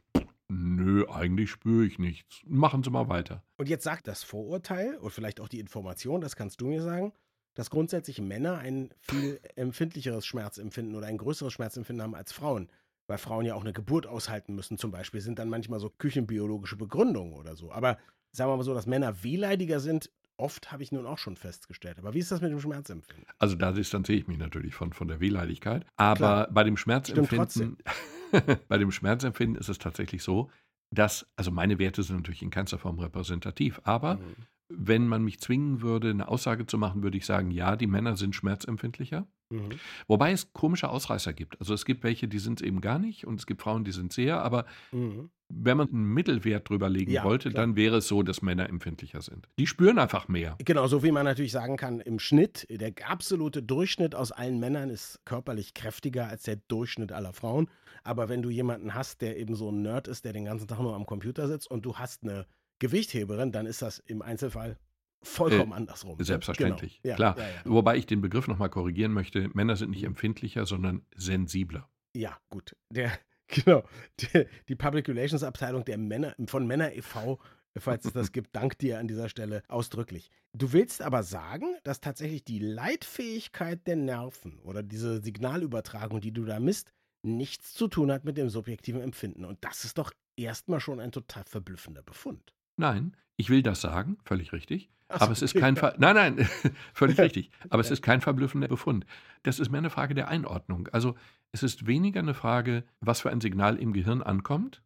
Nö, 0.48 1.06
eigentlich 1.08 1.50
spüre 1.50 1.84
ich 1.84 1.98
nichts. 1.98 2.40
Machen 2.46 2.82
Sie 2.82 2.90
mal 2.90 3.08
weiter. 3.08 3.42
Und 3.56 3.68
jetzt 3.68 3.84
sagt 3.84 4.06
das 4.06 4.22
Vorurteil 4.22 4.96
und 4.96 5.10
vielleicht 5.10 5.40
auch 5.40 5.48
die 5.48 5.60
Information, 5.60 6.20
das 6.20 6.36
kannst 6.36 6.60
du 6.60 6.66
mir 6.66 6.82
sagen, 6.82 7.12
dass 7.54 7.70
grundsätzlich 7.70 8.20
Männer 8.20 8.58
ein 8.58 8.90
viel 9.00 9.40
empfindlicheres 9.56 10.24
Schmerzempfinden 10.26 10.94
oder 10.94 11.06
ein 11.06 11.18
größeres 11.18 11.52
Schmerzempfinden 11.52 12.02
haben 12.02 12.14
als 12.14 12.32
Frauen. 12.32 12.68
Weil 13.08 13.18
Frauen 13.18 13.46
ja 13.46 13.54
auch 13.54 13.62
eine 13.62 13.72
Geburt 13.72 14.06
aushalten 14.06 14.54
müssen, 14.54 14.78
zum 14.78 14.90
Beispiel, 14.90 15.20
sind 15.20 15.38
dann 15.38 15.48
manchmal 15.48 15.80
so 15.80 15.90
küchenbiologische 15.90 16.76
Begründungen 16.76 17.34
oder 17.34 17.56
so. 17.56 17.72
Aber 17.72 17.98
sagen 18.32 18.50
wir 18.50 18.56
mal 18.56 18.62
so, 18.62 18.74
dass 18.74 18.86
Männer 18.86 19.22
wehleidiger 19.22 19.80
sind, 19.80 20.10
oft 20.36 20.70
habe 20.72 20.82
ich 20.82 20.92
nun 20.92 21.06
auch 21.06 21.18
schon 21.18 21.36
festgestellt. 21.36 21.98
Aber 21.98 22.14
wie 22.14 22.18
ist 22.18 22.30
das 22.30 22.40
mit 22.40 22.50
dem 22.50 22.60
Schmerzempfinden? 22.60 23.26
Also 23.38 23.56
da 23.56 23.72
distanziere 23.72 24.18
ich 24.18 24.26
mich 24.26 24.38
natürlich 24.38 24.74
von, 24.74 24.92
von 24.92 25.08
der 25.08 25.20
Wehleidigkeit. 25.20 25.86
Aber 25.96 26.16
Klar. 26.16 26.48
bei 26.50 26.64
dem 26.64 26.76
Schmerzempfinden 26.76 27.78
bei 28.68 28.78
dem 28.78 28.90
Schmerzempfinden 28.90 29.58
ist 29.58 29.68
es 29.68 29.78
tatsächlich 29.78 30.22
so, 30.22 30.50
dass, 30.90 31.26
also 31.36 31.50
meine 31.50 31.78
Werte 31.78 32.02
sind 32.02 32.16
natürlich 32.16 32.42
in 32.42 32.50
keinster 32.50 32.78
Form 32.78 32.98
repräsentativ, 32.98 33.80
aber 33.84 34.16
mhm. 34.16 34.46
Wenn 34.68 35.06
man 35.06 35.22
mich 35.22 35.40
zwingen 35.40 35.80
würde, 35.80 36.10
eine 36.10 36.28
Aussage 36.28 36.66
zu 36.66 36.78
machen, 36.78 37.02
würde 37.02 37.16
ich 37.16 37.26
sagen, 37.26 37.50
ja, 37.50 37.76
die 37.76 37.86
Männer 37.86 38.16
sind 38.16 38.34
schmerzempfindlicher. 38.34 39.26
Mhm. 39.50 39.70
Wobei 40.08 40.32
es 40.32 40.52
komische 40.52 40.88
Ausreißer 40.88 41.32
gibt. 41.32 41.60
Also 41.60 41.72
es 41.72 41.84
gibt 41.84 42.02
welche, 42.02 42.26
die 42.26 42.38
sind 42.38 42.60
es 42.60 42.66
eben 42.66 42.80
gar 42.80 42.98
nicht 42.98 43.26
und 43.26 43.38
es 43.38 43.46
gibt 43.46 43.62
Frauen, 43.62 43.84
die 43.84 43.92
sind 43.92 44.12
sehr, 44.12 44.42
aber 44.42 44.66
mhm. 44.90 45.30
wenn 45.48 45.76
man 45.76 45.88
einen 45.88 46.12
Mittelwert 46.12 46.68
drüber 46.68 46.88
legen 46.88 47.12
ja, 47.12 47.22
wollte, 47.22 47.50
klar. 47.50 47.62
dann 47.62 47.76
wäre 47.76 47.98
es 47.98 48.08
so, 48.08 48.24
dass 48.24 48.42
Männer 48.42 48.68
empfindlicher 48.68 49.22
sind. 49.22 49.48
Die 49.58 49.68
spüren 49.68 50.00
einfach 50.00 50.26
mehr. 50.26 50.56
Genau, 50.64 50.88
so 50.88 51.04
wie 51.04 51.12
man 51.12 51.24
natürlich 51.24 51.52
sagen 51.52 51.76
kann, 51.76 52.00
im 52.00 52.18
Schnitt, 52.18 52.66
der 52.68 52.92
absolute 53.08 53.62
Durchschnitt 53.62 54.16
aus 54.16 54.32
allen 54.32 54.58
Männern 54.58 54.90
ist 54.90 55.20
körperlich 55.24 55.74
kräftiger 55.74 56.26
als 56.26 56.42
der 56.42 56.56
Durchschnitt 56.56 57.12
aller 57.12 57.32
Frauen. 57.32 57.68
Aber 58.02 58.28
wenn 58.28 58.42
du 58.42 58.50
jemanden 58.50 58.94
hast, 58.94 59.20
der 59.20 59.36
eben 59.36 59.54
so 59.54 59.70
ein 59.70 59.82
Nerd 59.82 60.08
ist, 60.08 60.24
der 60.24 60.32
den 60.32 60.44
ganzen 60.44 60.66
Tag 60.66 60.80
nur 60.80 60.94
am 60.94 61.06
Computer 61.06 61.46
sitzt 61.46 61.70
und 61.70 61.84
du 61.86 61.96
hast 61.96 62.24
eine 62.24 62.46
Gewichtheberin, 62.78 63.52
dann 63.52 63.66
ist 63.66 63.82
das 63.82 63.98
im 63.98 64.22
Einzelfall 64.22 64.78
vollkommen 65.22 65.72
äh, 65.72 65.76
andersrum. 65.76 66.22
Selbstverständlich, 66.22 67.00
genau. 67.02 67.16
klar. 67.16 67.38
Ja, 67.38 67.44
ja, 67.44 67.50
ja. 67.50 67.60
Wobei 67.64 67.96
ich 67.96 68.06
den 68.06 68.20
Begriff 68.20 68.48
nochmal 68.48 68.70
korrigieren 68.70 69.12
möchte. 69.12 69.48
Männer 69.54 69.76
sind 69.76 69.90
nicht 69.90 70.04
empfindlicher, 70.04 70.66
sondern 70.66 71.04
sensibler. 71.14 71.88
Ja, 72.14 72.38
gut. 72.48 72.76
Der, 72.90 73.12
genau. 73.48 73.84
Die, 74.20 74.46
die 74.68 74.76
Public 74.76 75.08
Relations 75.08 75.42
Abteilung 75.42 75.84
der 75.84 75.98
Männer, 75.98 76.34
von 76.46 76.66
Männer 76.66 76.94
e.V., 76.94 77.38
falls 77.78 78.04
es 78.04 78.12
das 78.12 78.32
gibt, 78.32 78.54
dankt 78.54 78.80
dir 78.80 78.98
an 78.98 79.08
dieser 79.08 79.28
Stelle 79.28 79.62
ausdrücklich. 79.68 80.30
Du 80.52 80.72
willst 80.72 81.02
aber 81.02 81.22
sagen, 81.22 81.76
dass 81.84 82.00
tatsächlich 82.00 82.44
die 82.44 82.58
Leitfähigkeit 82.58 83.86
der 83.86 83.96
Nerven 83.96 84.58
oder 84.60 84.82
diese 84.82 85.20
Signalübertragung, 85.22 86.20
die 86.20 86.32
du 86.32 86.44
da 86.44 86.60
misst, 86.60 86.92
nichts 87.22 87.74
zu 87.74 87.88
tun 87.88 88.10
hat 88.10 88.24
mit 88.24 88.38
dem 88.38 88.48
subjektiven 88.48 89.02
Empfinden. 89.02 89.44
Und 89.44 89.58
das 89.62 89.84
ist 89.84 89.98
doch 89.98 90.12
erstmal 90.36 90.80
schon 90.80 91.00
ein 91.00 91.12
total 91.12 91.44
verblüffender 91.44 92.02
Befund. 92.02 92.55
Nein, 92.76 93.16
ich 93.36 93.50
will 93.50 93.62
das 93.62 93.80
sagen, 93.80 94.18
völlig 94.24 94.52
richtig. 94.52 94.90
So, 95.08 95.20
aber 95.20 95.32
es 95.32 95.42
ist 95.42 95.54
kein 95.54 95.76
Ver 95.76 95.94
Nein, 95.98 96.16
nein, 96.16 96.48
völlig 96.94 97.18
richtig. 97.18 97.50
Aber 97.70 97.80
es 97.80 97.90
ist 97.90 98.02
kein 98.02 98.20
verblüffender 98.20 98.68
Befund. 98.68 99.06
Das 99.44 99.60
ist 99.60 99.70
mehr 99.70 99.78
eine 99.78 99.90
Frage 99.90 100.14
der 100.14 100.28
Einordnung. 100.28 100.88
Also 100.88 101.14
es 101.52 101.62
ist 101.62 101.86
weniger 101.86 102.20
eine 102.20 102.34
Frage, 102.34 102.84
was 103.00 103.20
für 103.20 103.30
ein 103.30 103.40
Signal 103.40 103.76
im 103.76 103.92
Gehirn 103.92 104.22
ankommt. 104.22 104.82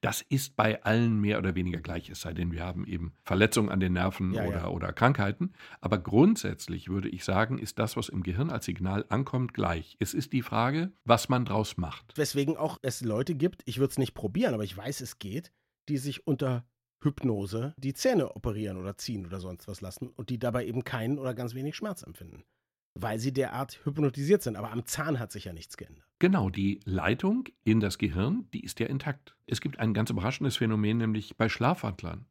Das 0.00 0.22
ist 0.22 0.56
bei 0.56 0.82
allen 0.82 1.20
mehr 1.20 1.38
oder 1.38 1.54
weniger 1.54 1.80
gleich, 1.80 2.08
es 2.08 2.22
sei 2.22 2.32
denn, 2.32 2.52
wir 2.52 2.64
haben 2.64 2.86
eben 2.86 3.12
Verletzungen 3.24 3.68
an 3.68 3.80
den 3.80 3.92
Nerven 3.92 4.32
ja, 4.32 4.44
oder, 4.44 4.60
ja. 4.60 4.68
oder 4.68 4.92
Krankheiten. 4.92 5.52
Aber 5.80 5.98
grundsätzlich 5.98 6.88
würde 6.88 7.08
ich 7.08 7.24
sagen, 7.24 7.58
ist 7.58 7.78
das, 7.78 7.96
was 7.96 8.08
im 8.08 8.22
Gehirn 8.22 8.50
als 8.50 8.64
Signal 8.64 9.04
ankommt, 9.08 9.54
gleich. 9.54 9.96
Es 9.98 10.14
ist 10.14 10.32
die 10.32 10.42
Frage, 10.42 10.92
was 11.04 11.28
man 11.28 11.44
draus 11.44 11.76
macht. 11.76 12.16
Weswegen 12.16 12.56
auch 12.56 12.78
es 12.82 13.02
Leute 13.02 13.34
gibt, 13.34 13.62
ich 13.66 13.78
würde 13.78 13.90
es 13.90 13.98
nicht 13.98 14.14
probieren, 14.14 14.54
aber 14.54 14.64
ich 14.64 14.76
weiß, 14.76 15.00
es 15.00 15.18
geht, 15.18 15.52
die 15.88 15.98
sich 15.98 16.26
unter 16.26 16.64
Hypnose 17.04 17.74
die 17.76 17.94
Zähne 17.94 18.34
operieren 18.34 18.76
oder 18.76 18.96
ziehen 18.96 19.26
oder 19.26 19.40
sonst 19.40 19.68
was 19.68 19.80
lassen 19.80 20.08
und 20.08 20.30
die 20.30 20.38
dabei 20.38 20.66
eben 20.66 20.84
keinen 20.84 21.18
oder 21.18 21.34
ganz 21.34 21.54
wenig 21.54 21.76
Schmerz 21.76 22.02
empfinden. 22.02 22.44
Weil 22.94 23.18
sie 23.18 23.32
derart 23.32 23.80
hypnotisiert 23.84 24.42
sind. 24.42 24.56
Aber 24.56 24.70
am 24.70 24.86
Zahn 24.86 25.18
hat 25.18 25.32
sich 25.32 25.46
ja 25.46 25.52
nichts 25.52 25.76
geändert. 25.76 26.06
Genau, 26.20 26.48
die 26.48 26.80
Leitung 26.84 27.48
in 27.64 27.80
das 27.80 27.98
Gehirn, 27.98 28.48
die 28.52 28.64
ist 28.64 28.78
ja 28.78 28.86
intakt. 28.86 29.36
Es 29.46 29.60
gibt 29.60 29.78
ein 29.80 29.94
ganz 29.94 30.10
überraschendes 30.10 30.56
Phänomen, 30.56 30.98
nämlich 30.98 31.36
bei 31.36 31.48
Schlafwandlern. 31.48 32.26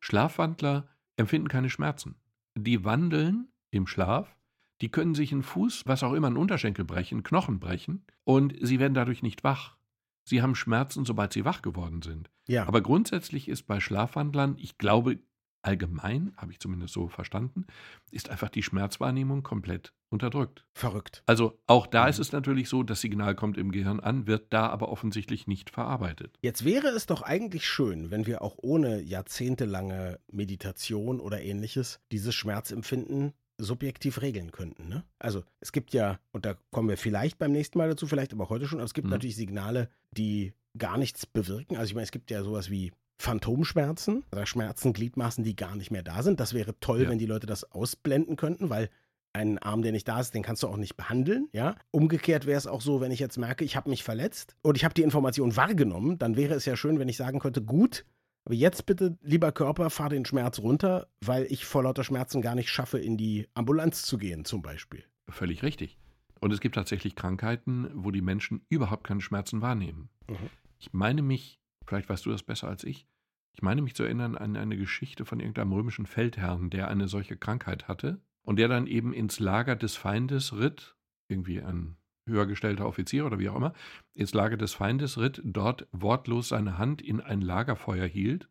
Schlafwandler 0.00 0.88
empfinden 1.16 1.48
keine 1.48 1.70
Schmerzen. 1.70 2.16
Die 2.56 2.84
wandeln 2.84 3.48
im 3.70 3.86
Schlaf, 3.86 4.36
die 4.80 4.90
können 4.90 5.14
sich 5.14 5.32
einen 5.32 5.44
Fuß, 5.44 5.84
was 5.86 6.02
auch 6.02 6.12
immer, 6.12 6.26
einen 6.26 6.36
Unterschenkel 6.36 6.84
brechen, 6.84 7.22
Knochen 7.22 7.60
brechen 7.60 8.04
und 8.24 8.54
sie 8.60 8.80
werden 8.80 8.94
dadurch 8.94 9.22
nicht 9.22 9.44
wach. 9.44 9.76
Sie 10.24 10.42
haben 10.42 10.54
Schmerzen, 10.54 11.04
sobald 11.04 11.32
sie 11.32 11.44
wach 11.44 11.62
geworden 11.62 12.02
sind. 12.02 12.30
Ja. 12.46 12.66
Aber 12.66 12.80
grundsätzlich 12.80 13.48
ist 13.48 13.64
bei 13.64 13.80
Schlafwandlern, 13.80 14.56
ich 14.58 14.78
glaube 14.78 15.18
allgemein, 15.62 16.32
habe 16.36 16.52
ich 16.52 16.60
zumindest 16.60 16.92
so 16.92 17.08
verstanden, 17.08 17.66
ist 18.10 18.30
einfach 18.30 18.48
die 18.48 18.62
Schmerzwahrnehmung 18.62 19.42
komplett 19.42 19.92
unterdrückt. 20.10 20.66
Verrückt. 20.74 21.22
Also 21.26 21.58
auch 21.66 21.86
da 21.86 22.04
mhm. 22.04 22.10
ist 22.10 22.18
es 22.18 22.32
natürlich 22.32 22.68
so, 22.68 22.82
das 22.82 23.00
Signal 23.00 23.34
kommt 23.34 23.56
im 23.56 23.72
Gehirn 23.72 24.00
an, 24.00 24.26
wird 24.26 24.52
da 24.52 24.68
aber 24.68 24.90
offensichtlich 24.90 25.46
nicht 25.46 25.70
verarbeitet. 25.70 26.36
Jetzt 26.42 26.64
wäre 26.64 26.88
es 26.88 27.06
doch 27.06 27.22
eigentlich 27.22 27.66
schön, 27.66 28.10
wenn 28.10 28.26
wir 28.26 28.42
auch 28.42 28.56
ohne 28.58 29.00
jahrzehntelange 29.00 30.18
Meditation 30.30 31.20
oder 31.20 31.40
ähnliches 31.40 32.00
dieses 32.10 32.34
Schmerzempfinden 32.34 33.32
subjektiv 33.62 34.20
regeln 34.20 34.50
könnten. 34.50 34.88
Ne? 34.88 35.04
Also 35.18 35.44
es 35.60 35.72
gibt 35.72 35.92
ja, 35.92 36.18
und 36.32 36.44
da 36.44 36.56
kommen 36.70 36.88
wir 36.88 36.96
vielleicht 36.96 37.38
beim 37.38 37.52
nächsten 37.52 37.78
Mal 37.78 37.88
dazu, 37.88 38.06
vielleicht 38.06 38.32
aber 38.32 38.48
heute 38.48 38.66
schon, 38.66 38.78
aber 38.78 38.86
es 38.86 38.94
gibt 38.94 39.06
mhm. 39.06 39.12
natürlich 39.12 39.36
Signale, 39.36 39.88
die 40.10 40.52
gar 40.76 40.98
nichts 40.98 41.26
bewirken. 41.26 41.76
Also 41.76 41.90
ich 41.90 41.94
meine, 41.94 42.04
es 42.04 42.12
gibt 42.12 42.30
ja 42.30 42.42
sowas 42.42 42.70
wie 42.70 42.92
Phantomschmerzen 43.18 44.24
oder 44.32 44.46
Schmerzen, 44.46 44.92
Gliedmaßen, 44.92 45.44
die 45.44 45.54
gar 45.54 45.76
nicht 45.76 45.90
mehr 45.90 46.02
da 46.02 46.22
sind. 46.22 46.40
Das 46.40 46.54
wäre 46.54 46.78
toll, 46.80 47.04
ja. 47.04 47.08
wenn 47.08 47.18
die 47.18 47.26
Leute 47.26 47.46
das 47.46 47.70
ausblenden 47.70 48.36
könnten, 48.36 48.68
weil 48.68 48.90
ein 49.32 49.58
Arm, 49.58 49.82
der 49.82 49.92
nicht 49.92 50.08
da 50.08 50.20
ist, 50.20 50.34
den 50.34 50.42
kannst 50.42 50.62
du 50.62 50.68
auch 50.68 50.76
nicht 50.76 50.96
behandeln, 50.96 51.48
ja. 51.52 51.76
Umgekehrt 51.90 52.44
wäre 52.46 52.58
es 52.58 52.66
auch 52.66 52.82
so, 52.82 53.00
wenn 53.00 53.12
ich 53.12 53.20
jetzt 53.20 53.38
merke, 53.38 53.64
ich 53.64 53.76
habe 53.76 53.88
mich 53.88 54.02
verletzt 54.02 54.56
und 54.62 54.76
ich 54.76 54.84
habe 54.84 54.92
die 54.92 55.02
Information 55.02 55.56
wahrgenommen, 55.56 56.18
dann 56.18 56.36
wäre 56.36 56.54
es 56.54 56.66
ja 56.66 56.76
schön, 56.76 56.98
wenn 56.98 57.08
ich 57.08 57.16
sagen 57.16 57.38
könnte, 57.38 57.62
gut, 57.62 58.04
aber 58.44 58.54
jetzt 58.54 58.86
bitte, 58.86 59.16
lieber 59.22 59.52
Körper, 59.52 59.90
fahr 59.90 60.08
den 60.08 60.24
Schmerz 60.24 60.58
runter, 60.58 61.08
weil 61.20 61.46
ich 61.50 61.64
vor 61.64 61.84
lauter 61.84 62.04
Schmerzen 62.04 62.42
gar 62.42 62.54
nicht 62.54 62.70
schaffe, 62.70 62.98
in 62.98 63.16
die 63.16 63.48
Ambulanz 63.54 64.02
zu 64.02 64.18
gehen, 64.18 64.44
zum 64.44 64.62
Beispiel. 64.62 65.04
Völlig 65.28 65.62
richtig. 65.62 65.98
Und 66.40 66.52
es 66.52 66.60
gibt 66.60 66.74
tatsächlich 66.74 67.14
Krankheiten, 67.14 67.88
wo 67.94 68.10
die 68.10 68.20
Menschen 68.20 68.66
überhaupt 68.68 69.04
keine 69.04 69.20
Schmerzen 69.20 69.62
wahrnehmen. 69.62 70.08
Mhm. 70.28 70.50
Ich 70.78 70.92
meine 70.92 71.22
mich, 71.22 71.60
vielleicht 71.86 72.08
weißt 72.08 72.26
du 72.26 72.30
das 72.30 72.42
besser 72.42 72.66
als 72.68 72.82
ich, 72.82 73.06
ich 73.54 73.62
meine 73.62 73.82
mich 73.82 73.94
zu 73.94 74.02
erinnern 74.02 74.36
an 74.36 74.56
eine 74.56 74.76
Geschichte 74.76 75.24
von 75.24 75.38
irgendeinem 75.38 75.72
römischen 75.72 76.06
Feldherrn, 76.06 76.70
der 76.70 76.88
eine 76.88 77.06
solche 77.06 77.36
Krankheit 77.36 77.86
hatte 77.86 78.20
und 78.42 78.56
der 78.58 78.68
dann 78.68 78.86
eben 78.86 79.12
ins 79.12 79.38
Lager 79.38 79.76
des 79.76 79.96
Feindes 79.96 80.56
ritt, 80.58 80.96
irgendwie 81.28 81.60
ein 81.60 81.96
höhergestellter 82.26 82.86
Offizier 82.86 83.26
oder 83.26 83.38
wie 83.38 83.48
auch 83.48 83.56
immer, 83.56 83.72
ins 84.14 84.34
Lager 84.34 84.56
des 84.56 84.74
Feindes 84.74 85.18
ritt, 85.18 85.40
dort 85.44 85.86
wortlos 85.92 86.48
seine 86.48 86.78
Hand 86.78 87.02
in 87.02 87.20
ein 87.20 87.40
Lagerfeuer 87.40 88.06
hielt, 88.06 88.48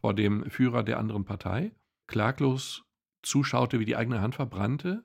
vor 0.00 0.14
dem 0.14 0.48
Führer 0.50 0.82
der 0.82 0.98
anderen 0.98 1.24
Partei, 1.24 1.72
klaglos 2.06 2.84
zuschaute, 3.22 3.80
wie 3.80 3.84
die 3.84 3.96
eigene 3.96 4.20
Hand 4.20 4.34
verbrannte 4.34 5.04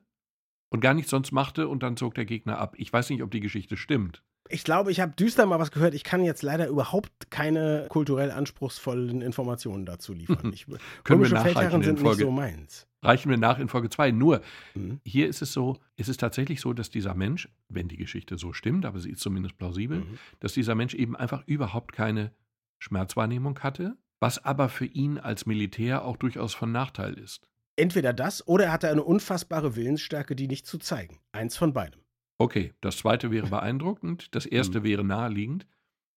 und 0.70 0.80
gar 0.80 0.94
nichts 0.94 1.10
sonst 1.10 1.32
machte 1.32 1.68
und 1.68 1.82
dann 1.82 1.96
zog 1.96 2.14
der 2.14 2.24
Gegner 2.24 2.58
ab. 2.58 2.74
Ich 2.78 2.92
weiß 2.92 3.10
nicht, 3.10 3.22
ob 3.22 3.30
die 3.30 3.40
Geschichte 3.40 3.76
stimmt. 3.76 4.22
Ich 4.50 4.62
glaube, 4.62 4.90
ich 4.90 5.00
habe 5.00 5.12
düster 5.12 5.46
mal 5.46 5.58
was 5.58 5.70
gehört. 5.70 5.94
Ich 5.94 6.04
kann 6.04 6.22
jetzt 6.22 6.42
leider 6.42 6.68
überhaupt 6.68 7.30
keine 7.30 7.86
kulturell 7.88 8.30
anspruchsvollen 8.30 9.22
Informationen 9.22 9.86
dazu 9.86 10.12
liefern. 10.12 10.34
Ich, 10.52 10.66
Können 11.02 11.22
wir 11.22 11.30
nachreichen 11.30 11.82
sind 11.82 11.98
Folge, 11.98 12.16
nicht 12.16 12.26
so 12.26 12.30
meins. 12.30 12.86
Reichen 13.04 13.30
wir 13.30 13.36
nach 13.36 13.58
in 13.58 13.68
Folge 13.68 13.90
2. 13.90 14.12
Nur, 14.12 14.40
mhm. 14.74 15.00
hier 15.04 15.28
ist 15.28 15.42
es 15.42 15.52
so, 15.52 15.78
es 15.96 16.08
ist 16.08 16.20
tatsächlich 16.20 16.60
so, 16.60 16.72
dass 16.72 16.90
dieser 16.90 17.14
Mensch, 17.14 17.48
wenn 17.68 17.88
die 17.88 17.96
Geschichte 17.96 18.38
so 18.38 18.52
stimmt, 18.52 18.84
aber 18.84 18.98
sie 18.98 19.10
ist 19.10 19.20
zumindest 19.20 19.58
plausibel, 19.58 20.00
mhm. 20.00 20.18
dass 20.40 20.54
dieser 20.54 20.74
Mensch 20.74 20.94
eben 20.94 21.16
einfach 21.16 21.46
überhaupt 21.46 21.92
keine 21.92 22.32
Schmerzwahrnehmung 22.78 23.58
hatte, 23.60 23.96
was 24.20 24.44
aber 24.44 24.68
für 24.68 24.86
ihn 24.86 25.18
als 25.18 25.46
Militär 25.46 26.04
auch 26.04 26.16
durchaus 26.16 26.54
von 26.54 26.72
Nachteil 26.72 27.14
ist. 27.14 27.48
Entweder 27.76 28.12
das 28.12 28.46
oder 28.46 28.66
er 28.66 28.72
hatte 28.72 28.88
eine 28.88 29.02
unfassbare 29.02 29.76
Willensstärke, 29.76 30.36
die 30.36 30.46
nicht 30.46 30.66
zu 30.66 30.78
zeigen. 30.78 31.18
Eins 31.32 31.56
von 31.56 31.72
beidem. 31.72 32.00
Okay, 32.38 32.72
das 32.80 32.98
zweite 32.98 33.30
wäre 33.30 33.48
beeindruckend, 33.48 34.34
das 34.34 34.46
erste 34.46 34.80
mhm. 34.80 34.84
wäre 34.84 35.04
naheliegend. 35.04 35.66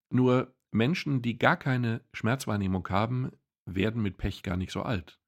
Nur 0.10 0.54
Menschen, 0.72 1.22
die 1.22 1.38
gar 1.38 1.58
keine 1.58 2.02
Schmerzwahrnehmung 2.14 2.88
haben, 2.90 3.32
werden 3.66 4.02
mit 4.02 4.18
Pech 4.18 4.44
gar 4.44 4.58
nicht 4.58 4.72
so 4.72 4.84
alt. 4.84 5.20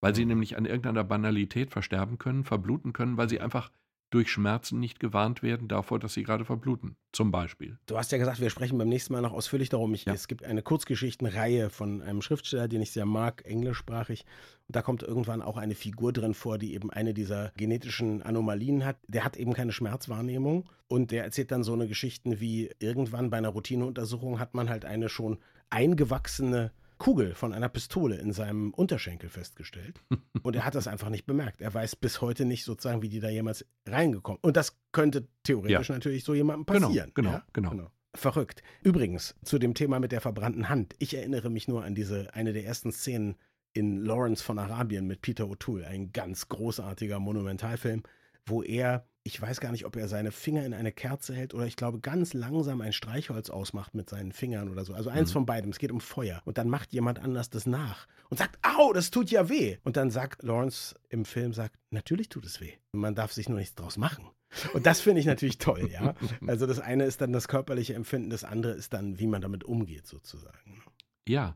Weil 0.00 0.14
sie 0.14 0.24
nämlich 0.24 0.56
an 0.56 0.64
irgendeiner 0.64 1.04
Banalität 1.04 1.70
versterben 1.70 2.18
können, 2.18 2.44
verbluten 2.44 2.92
können, 2.92 3.16
weil 3.16 3.28
sie 3.28 3.40
einfach 3.40 3.70
durch 4.10 4.30
Schmerzen 4.30 4.80
nicht 4.80 5.00
gewarnt 5.00 5.42
werden 5.42 5.68
davor, 5.68 5.98
dass 5.98 6.14
sie 6.14 6.22
gerade 6.22 6.44
verbluten, 6.44 6.96
zum 7.12 7.30
Beispiel. 7.30 7.78
Du 7.86 7.98
hast 7.98 8.10
ja 8.10 8.18
gesagt, 8.18 8.40
wir 8.40 8.48
sprechen 8.48 8.78
beim 8.78 8.88
nächsten 8.88 9.12
Mal 9.12 9.20
noch 9.20 9.32
ausführlich 9.32 9.68
darum. 9.68 9.92
Ich, 9.92 10.06
ja. 10.06 10.14
Es 10.14 10.28
gibt 10.28 10.44
eine 10.44 10.62
Kurzgeschichtenreihe 10.62 11.68
von 11.68 12.00
einem 12.00 12.22
Schriftsteller, 12.22 12.68
den 12.68 12.80
ich 12.80 12.90
sehr 12.90 13.04
mag, 13.04 13.44
englischsprachig. 13.44 14.24
Und 14.66 14.76
da 14.76 14.82
kommt 14.82 15.02
irgendwann 15.02 15.42
auch 15.42 15.58
eine 15.58 15.74
Figur 15.74 16.12
drin 16.12 16.34
vor, 16.34 16.58
die 16.58 16.74
eben 16.74 16.90
eine 16.90 17.12
dieser 17.12 17.52
genetischen 17.56 18.22
Anomalien 18.22 18.84
hat. 18.84 18.96
Der 19.08 19.24
hat 19.24 19.36
eben 19.36 19.52
keine 19.52 19.72
Schmerzwahrnehmung 19.72 20.70
und 20.88 21.10
der 21.10 21.24
erzählt 21.24 21.50
dann 21.50 21.62
so 21.62 21.74
eine 21.74 21.86
Geschichten 21.86 22.40
wie 22.40 22.70
irgendwann 22.78 23.30
bei 23.30 23.36
einer 23.36 23.50
Routineuntersuchung 23.50 24.38
hat 24.38 24.54
man 24.54 24.70
halt 24.70 24.84
eine 24.86 25.08
schon 25.10 25.38
eingewachsene 25.70 26.72
Kugel 26.98 27.34
von 27.34 27.52
einer 27.52 27.68
Pistole 27.68 28.16
in 28.16 28.32
seinem 28.32 28.72
Unterschenkel 28.72 29.30
festgestellt. 29.30 30.00
Und 30.42 30.56
er 30.56 30.64
hat 30.64 30.74
das 30.74 30.86
einfach 30.86 31.08
nicht 31.08 31.26
bemerkt. 31.26 31.60
Er 31.60 31.72
weiß 31.72 31.96
bis 31.96 32.20
heute 32.20 32.44
nicht 32.44 32.64
sozusagen, 32.64 33.02
wie 33.02 33.08
die 33.08 33.20
da 33.20 33.28
jemals 33.28 33.64
reingekommen. 33.86 34.40
Und 34.42 34.56
das 34.56 34.76
könnte 34.92 35.28
theoretisch 35.44 35.88
ja. 35.88 35.94
natürlich 35.94 36.24
so 36.24 36.34
jemandem 36.34 36.66
genau, 36.66 36.88
passieren. 36.88 37.12
Genau, 37.14 37.30
ja? 37.30 37.46
genau, 37.52 37.70
genau. 37.70 37.90
Verrückt. 38.14 38.62
Übrigens, 38.82 39.34
zu 39.44 39.58
dem 39.58 39.74
Thema 39.74 40.00
mit 40.00 40.12
der 40.12 40.20
verbrannten 40.20 40.68
Hand. 40.68 40.94
Ich 40.98 41.14
erinnere 41.14 41.50
mich 41.50 41.68
nur 41.68 41.84
an 41.84 41.94
diese, 41.94 42.34
eine 42.34 42.52
der 42.52 42.64
ersten 42.64 42.90
Szenen 42.90 43.36
in 43.72 44.04
Lawrence 44.04 44.42
von 44.42 44.58
Arabien 44.58 45.06
mit 45.06 45.22
Peter 45.22 45.44
O'Toole. 45.44 45.84
Ein 45.84 46.12
ganz 46.12 46.48
großartiger 46.48 47.20
Monumentalfilm, 47.20 48.02
wo 48.46 48.62
er 48.62 49.06
ich 49.28 49.40
weiß 49.40 49.60
gar 49.60 49.72
nicht, 49.72 49.84
ob 49.84 49.94
er 49.96 50.08
seine 50.08 50.32
Finger 50.32 50.64
in 50.64 50.72
eine 50.72 50.90
Kerze 50.90 51.34
hält 51.34 51.52
oder 51.52 51.66
ich 51.66 51.76
glaube 51.76 52.00
ganz 52.00 52.32
langsam 52.32 52.80
ein 52.80 52.94
Streichholz 52.94 53.50
ausmacht 53.50 53.94
mit 53.94 54.08
seinen 54.08 54.32
Fingern 54.32 54.70
oder 54.70 54.86
so. 54.86 54.94
Also 54.94 55.10
eins 55.10 55.28
mhm. 55.28 55.32
von 55.34 55.46
beidem. 55.46 55.70
Es 55.70 55.78
geht 55.78 55.92
um 55.92 56.00
Feuer. 56.00 56.40
Und 56.46 56.56
dann 56.56 56.70
macht 56.70 56.94
jemand 56.94 57.18
anders 57.18 57.50
das 57.50 57.66
nach 57.66 58.06
und 58.30 58.38
sagt, 58.38 58.58
au, 58.62 58.92
das 58.94 59.10
tut 59.10 59.30
ja 59.30 59.50
weh. 59.50 59.76
Und 59.84 59.98
dann 59.98 60.10
sagt 60.10 60.42
Lawrence 60.42 60.94
im 61.10 61.26
Film, 61.26 61.52
sagt, 61.52 61.76
natürlich 61.90 62.30
tut 62.30 62.46
es 62.46 62.58
weh. 62.62 62.72
Man 62.92 63.14
darf 63.14 63.32
sich 63.32 63.50
nur 63.50 63.58
nichts 63.58 63.74
draus 63.74 63.98
machen. 63.98 64.24
Und 64.72 64.86
das 64.86 65.02
finde 65.02 65.20
ich 65.20 65.26
natürlich 65.26 65.58
toll, 65.58 65.90
ja. 65.92 66.14
Also 66.46 66.66
das 66.66 66.80
eine 66.80 67.04
ist 67.04 67.20
dann 67.20 67.32
das 67.32 67.48
körperliche 67.48 67.92
Empfinden, 67.92 68.30
das 68.30 68.44
andere 68.44 68.72
ist 68.72 68.94
dann, 68.94 69.18
wie 69.18 69.26
man 69.26 69.42
damit 69.42 69.62
umgeht, 69.62 70.06
sozusagen. 70.06 70.82
Ja. 71.28 71.54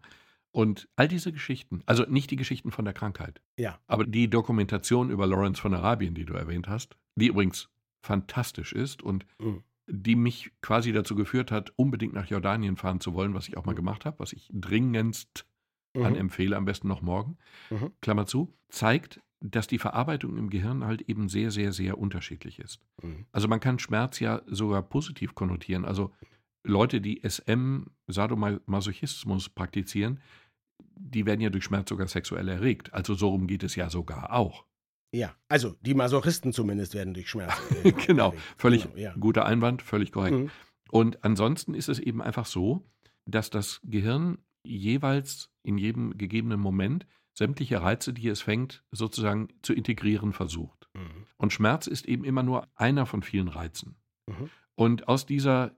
Und 0.51 0.91
all 0.97 1.09
diese 1.09 1.33
Geschichten, 1.33 1.83
also 1.87 2.03
nicht 2.03 2.31
die 2.31 2.37
Geschichten 2.37 2.71
von 2.71 2.85
der 2.85 2.93
Krankheit, 2.93 3.41
ja. 3.57 3.79
aber 3.87 4.05
die 4.05 4.29
Dokumentation 4.29 5.09
über 5.09 5.27
Lawrence 5.27 5.59
von 5.59 5.73
Arabien, 5.73 6.15
die 6.15 6.27
du 6.27 6.35
erwähnt 6.35 6.69
hast, 6.69 6.99
die 7.17 7.29
übrigens 7.29 7.69
fantastisch 8.03 8.73
ist 8.73 9.03
und 9.03 9.27
mhm. 9.39 9.63
die 9.87 10.17
mich 10.17 10.53
quasi 10.61 10.93
dazu 10.93 11.15
geführt 11.15 11.51
hat, 11.51 11.73
unbedingt 11.77 12.15
nach 12.15 12.27
Jordanien 12.27 12.77
fahren 12.77 13.01
zu 13.01 13.15
wollen, 13.15 13.35
was 13.35 13.49
ich 13.49 13.57
auch 13.57 13.65
mal 13.65 13.73
mhm. 13.73 13.77
gemacht 13.77 14.05
habe, 14.05 14.19
was 14.19 14.33
ich 14.33 14.51
dringendst 14.53 15.47
mhm. 15.95 16.05
anempfehle, 16.05 16.57
am 16.57 16.65
besten 16.65 16.89
noch 16.89 17.03
morgen, 17.03 17.39
mhm. 17.71 17.93
Klammer 18.01 18.27
zu, 18.27 18.53
zeigt, 18.69 19.21
dass 19.41 19.67
die 19.67 19.79
Verarbeitung 19.79 20.37
im 20.37 20.51
Gehirn 20.51 20.85
halt 20.85 21.03
eben 21.03 21.29
sehr, 21.29 21.51
sehr, 21.51 21.73
sehr 21.73 21.99
unterschiedlich 21.99 22.59
ist. 22.59 22.81
Mhm. 23.03 23.27
Also 23.33 23.49
man 23.49 23.61
kann 23.61 23.79
Schmerz 23.79 24.21
ja 24.21 24.43
sogar 24.47 24.83
positiv 24.83 25.35
konnotieren. 25.35 25.85
Also 25.85 26.13
Leute, 26.65 27.01
die 27.01 27.23
SM, 27.29 27.85
Sadomasochismus 28.07 29.49
praktizieren, 29.49 30.21
die 30.95 31.27
werden 31.27 31.41
ja 31.41 31.51
durch 31.51 31.65
Schmerz 31.65 31.89
sogar 31.89 32.07
sexuell 32.07 32.49
erregt. 32.49 32.93
Also 32.95 33.15
so 33.15 33.31
rum 33.31 33.47
geht 33.47 33.65
es 33.65 33.75
ja 33.75 33.91
sogar 33.91 34.33
auch. 34.33 34.65
Ja, 35.13 35.37
also 35.49 35.77
die 35.83 35.95
Masochisten 35.95 36.53
zumindest 36.53 36.95
werden 36.95 37.15
durch 37.15 37.29
Schmerz. 37.29 37.53
Äh, 37.85 37.93
genau, 37.93 38.35
völlig 38.57 38.85
genau, 38.85 38.97
ja. 38.97 39.15
guter 39.19 39.45
Einwand, 39.45 39.83
völlig 39.83 40.13
korrekt. 40.13 40.37
Mhm. 40.37 40.51
Und 40.91 41.25
ansonsten 41.25 41.75
ist 41.75 41.89
es 41.89 41.99
eben 41.99 42.23
einfach 42.23 42.47
so, 42.47 42.83
dass 43.27 43.51
das 43.51 43.81
Gehirn 43.85 44.39
jeweils 44.65 45.51
in 45.63 45.79
jedem 45.79 46.17
gegebenen 46.17 46.61
Moment 46.61 47.07
sämtliche 47.35 47.83
Reize, 47.83 48.13
die 48.13 48.29
es 48.29 48.41
fängt, 48.41 48.85
sozusagen 48.91 49.49
zu 49.63 49.73
integrieren 49.75 50.33
versucht. 50.33 50.89
Mhm. 50.95 51.27
Und 51.37 51.53
Schmerz 51.53 51.87
ist 51.87 52.07
eben 52.07 52.25
immer 52.25 52.43
nur 52.43 52.69
einer 52.75 53.07
von 53.07 53.23
vielen 53.23 53.49
Reizen. 53.49 53.97
Mhm. 54.27 54.51
Und 54.75 55.09
aus 55.09 55.27
dieser, 55.27 55.77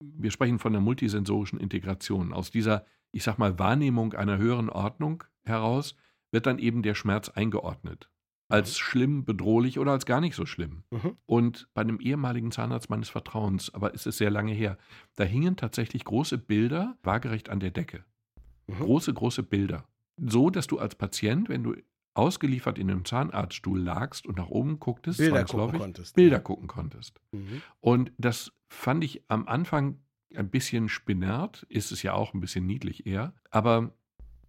wir 0.00 0.30
sprechen 0.30 0.58
von 0.58 0.72
der 0.72 0.80
multisensorischen 0.80 1.60
Integration, 1.60 2.32
aus 2.32 2.50
dieser, 2.50 2.84
ich 3.12 3.22
sag 3.22 3.38
mal, 3.38 3.58
Wahrnehmung 3.58 4.14
einer 4.14 4.38
höheren 4.38 4.70
Ordnung 4.70 5.24
heraus, 5.44 5.96
wird 6.30 6.46
dann 6.46 6.58
eben 6.58 6.82
der 6.82 6.94
Schmerz 6.94 7.28
eingeordnet 7.28 8.11
als 8.52 8.78
schlimm, 8.78 9.24
bedrohlich 9.24 9.78
oder 9.78 9.92
als 9.92 10.06
gar 10.06 10.20
nicht 10.20 10.34
so 10.34 10.46
schlimm. 10.46 10.84
Mhm. 10.90 11.16
Und 11.26 11.68
bei 11.74 11.80
einem 11.80 12.00
ehemaligen 12.00 12.52
Zahnarzt 12.52 12.90
meines 12.90 13.08
Vertrauens, 13.08 13.72
aber 13.74 13.94
es 13.94 14.06
ist 14.06 14.18
sehr 14.18 14.30
lange 14.30 14.52
her, 14.52 14.76
da 15.16 15.24
hingen 15.24 15.56
tatsächlich 15.56 16.04
große 16.04 16.38
Bilder 16.38 16.96
waagerecht 17.02 17.48
an 17.48 17.60
der 17.60 17.70
Decke. 17.70 18.04
Mhm. 18.66 18.74
Große, 18.80 19.14
große 19.14 19.42
Bilder. 19.42 19.84
So, 20.18 20.50
dass 20.50 20.66
du 20.66 20.78
als 20.78 20.94
Patient, 20.94 21.48
wenn 21.48 21.62
du 21.62 21.74
ausgeliefert 22.14 22.78
in 22.78 22.90
einem 22.90 23.06
Zahnarztstuhl 23.06 23.80
lagst 23.80 24.26
und 24.26 24.36
nach 24.36 24.48
oben 24.48 24.78
gucktest, 24.78 25.18
Bilder 25.18 25.44
gucken 25.44 25.78
konntest. 25.78 26.14
Bilder 26.14 26.40
gucken 26.40 26.68
konntest. 26.68 27.20
Mhm. 27.32 27.62
Und 27.80 28.12
das 28.18 28.52
fand 28.68 29.02
ich 29.02 29.22
am 29.28 29.48
Anfang 29.48 29.98
ein 30.34 30.50
bisschen 30.50 30.88
spinnert, 30.88 31.64
ist 31.68 31.90
es 31.90 32.02
ja 32.02 32.12
auch 32.12 32.34
ein 32.34 32.40
bisschen 32.40 32.66
niedlich 32.66 33.06
eher. 33.06 33.32
Aber 33.50 33.94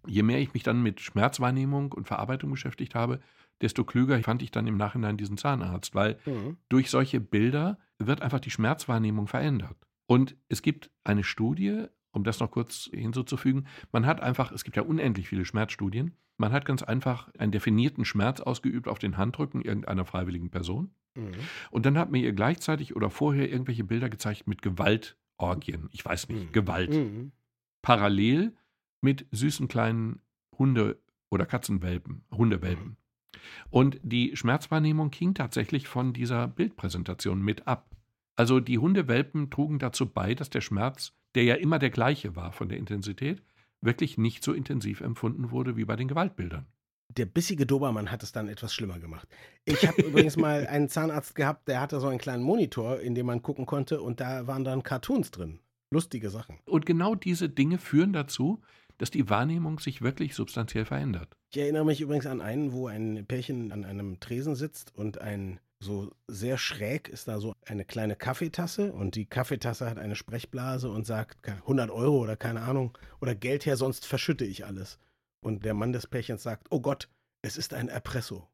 je 0.06 0.22
mehr 0.22 0.40
ich 0.40 0.52
mich 0.52 0.62
dann 0.62 0.82
mit 0.82 1.00
Schmerzwahrnehmung 1.00 1.92
und 1.92 2.06
Verarbeitung 2.06 2.50
beschäftigt 2.50 2.94
habe, 2.94 3.20
desto 3.62 3.84
klüger 3.84 4.20
fand 4.22 4.42
ich 4.42 4.50
dann 4.50 4.66
im 4.66 4.76
Nachhinein 4.76 5.16
diesen 5.16 5.36
Zahnarzt, 5.36 5.94
weil 5.94 6.18
mhm. 6.26 6.56
durch 6.68 6.90
solche 6.90 7.20
Bilder 7.20 7.78
wird 7.98 8.22
einfach 8.22 8.40
die 8.40 8.50
Schmerzwahrnehmung 8.50 9.26
verändert. 9.26 9.76
Und 10.06 10.36
es 10.48 10.62
gibt 10.62 10.90
eine 11.04 11.24
Studie, 11.24 11.86
um 12.12 12.24
das 12.24 12.40
noch 12.40 12.50
kurz 12.50 12.90
hinzuzufügen, 12.92 13.66
man 13.92 14.06
hat 14.06 14.20
einfach, 14.20 14.52
es 14.52 14.64
gibt 14.64 14.76
ja 14.76 14.82
unendlich 14.82 15.28
viele 15.28 15.44
Schmerzstudien, 15.44 16.16
man 16.36 16.52
hat 16.52 16.64
ganz 16.64 16.82
einfach 16.82 17.32
einen 17.38 17.52
definierten 17.52 18.04
Schmerz 18.04 18.40
ausgeübt 18.40 18.88
auf 18.88 18.98
den 18.98 19.16
Handrücken 19.16 19.62
irgendeiner 19.62 20.04
freiwilligen 20.04 20.50
Person. 20.50 20.90
Mhm. 21.16 21.32
Und 21.70 21.86
dann 21.86 21.96
hat 21.96 22.10
man 22.10 22.20
ihr 22.20 22.32
gleichzeitig 22.32 22.96
oder 22.96 23.10
vorher 23.10 23.50
irgendwelche 23.50 23.84
Bilder 23.84 24.10
gezeigt 24.10 24.46
mit 24.46 24.60
Gewaltorgien. 24.62 25.88
Ich 25.92 26.04
weiß 26.04 26.28
nicht, 26.28 26.48
mhm. 26.48 26.52
Gewalt. 26.52 26.92
Mhm. 26.92 27.32
Parallel 27.82 28.56
mit 29.00 29.26
süßen 29.30 29.68
kleinen 29.68 30.20
Hunde- 30.58 31.00
oder 31.30 31.46
Katzenwelpen, 31.46 32.24
Hundewelpen. 32.30 32.96
Und 33.70 33.98
die 34.02 34.36
Schmerzwahrnehmung 34.36 35.10
ging 35.10 35.34
tatsächlich 35.34 35.88
von 35.88 36.12
dieser 36.12 36.48
Bildpräsentation 36.48 37.42
mit 37.42 37.66
ab. 37.66 37.90
Also 38.36 38.60
die 38.60 38.78
Hundewelpen 38.78 39.50
trugen 39.50 39.78
dazu 39.78 40.06
bei, 40.06 40.34
dass 40.34 40.50
der 40.50 40.60
Schmerz, 40.60 41.12
der 41.34 41.44
ja 41.44 41.54
immer 41.54 41.78
der 41.78 41.90
gleiche 41.90 42.36
war 42.36 42.52
von 42.52 42.68
der 42.68 42.78
Intensität, 42.78 43.42
wirklich 43.80 44.18
nicht 44.18 44.42
so 44.42 44.52
intensiv 44.52 45.00
empfunden 45.00 45.50
wurde 45.50 45.76
wie 45.76 45.84
bei 45.84 45.96
den 45.96 46.08
Gewaltbildern. 46.08 46.66
Der 47.16 47.26
bissige 47.26 47.66
Dobermann 47.66 48.10
hat 48.10 48.22
es 48.22 48.32
dann 48.32 48.48
etwas 48.48 48.74
schlimmer 48.74 48.98
gemacht. 48.98 49.28
Ich 49.64 49.86
habe 49.86 50.02
übrigens 50.02 50.36
mal 50.36 50.66
einen 50.68 50.88
Zahnarzt 50.88 51.34
gehabt, 51.34 51.68
der 51.68 51.80
hatte 51.80 52.00
so 52.00 52.08
einen 52.08 52.18
kleinen 52.18 52.42
Monitor, 52.42 53.00
in 53.00 53.14
dem 53.14 53.26
man 53.26 53.42
gucken 53.42 53.66
konnte 53.66 54.00
und 54.00 54.20
da 54.20 54.46
waren 54.46 54.64
dann 54.64 54.82
Cartoons 54.82 55.30
drin. 55.30 55.60
Lustige 55.90 56.30
Sachen. 56.30 56.58
Und 56.64 56.86
genau 56.86 57.14
diese 57.14 57.48
Dinge 57.48 57.78
führen 57.78 58.12
dazu, 58.12 58.62
dass 58.98 59.10
die 59.10 59.28
Wahrnehmung 59.28 59.80
sich 59.80 60.02
wirklich 60.02 60.34
substanziell 60.34 60.84
verändert. 60.84 61.36
Ich 61.50 61.58
erinnere 61.58 61.84
mich 61.84 62.00
übrigens 62.00 62.26
an 62.26 62.40
einen, 62.40 62.72
wo 62.72 62.86
ein 62.86 63.24
Pärchen 63.26 63.72
an 63.72 63.84
einem 63.84 64.20
Tresen 64.20 64.54
sitzt 64.54 64.94
und 64.94 65.20
ein 65.20 65.60
so 65.84 66.10
sehr 66.26 66.56
schräg 66.56 67.08
ist 67.08 67.28
da 67.28 67.38
so 67.38 67.54
eine 67.66 67.84
kleine 67.84 68.16
Kaffeetasse 68.16 68.92
und 68.92 69.14
die 69.14 69.26
Kaffeetasse 69.26 69.88
hat 69.88 69.98
eine 69.98 70.16
Sprechblase 70.16 70.90
und 70.90 71.06
sagt 71.06 71.46
100 71.46 71.90
Euro 71.90 72.18
oder 72.18 72.36
keine 72.36 72.62
Ahnung 72.62 72.96
oder 73.20 73.34
Geld 73.34 73.66
her, 73.66 73.76
sonst 73.76 74.06
verschütte 74.06 74.44
ich 74.44 74.64
alles. 74.64 74.98
Und 75.40 75.64
der 75.64 75.74
Mann 75.74 75.92
des 75.92 76.06
Pärchens 76.06 76.42
sagt, 76.42 76.68
oh 76.70 76.80
Gott, 76.80 77.08
es 77.42 77.58
ist 77.58 77.74
ein 77.74 77.88
Erpresso. 77.88 78.48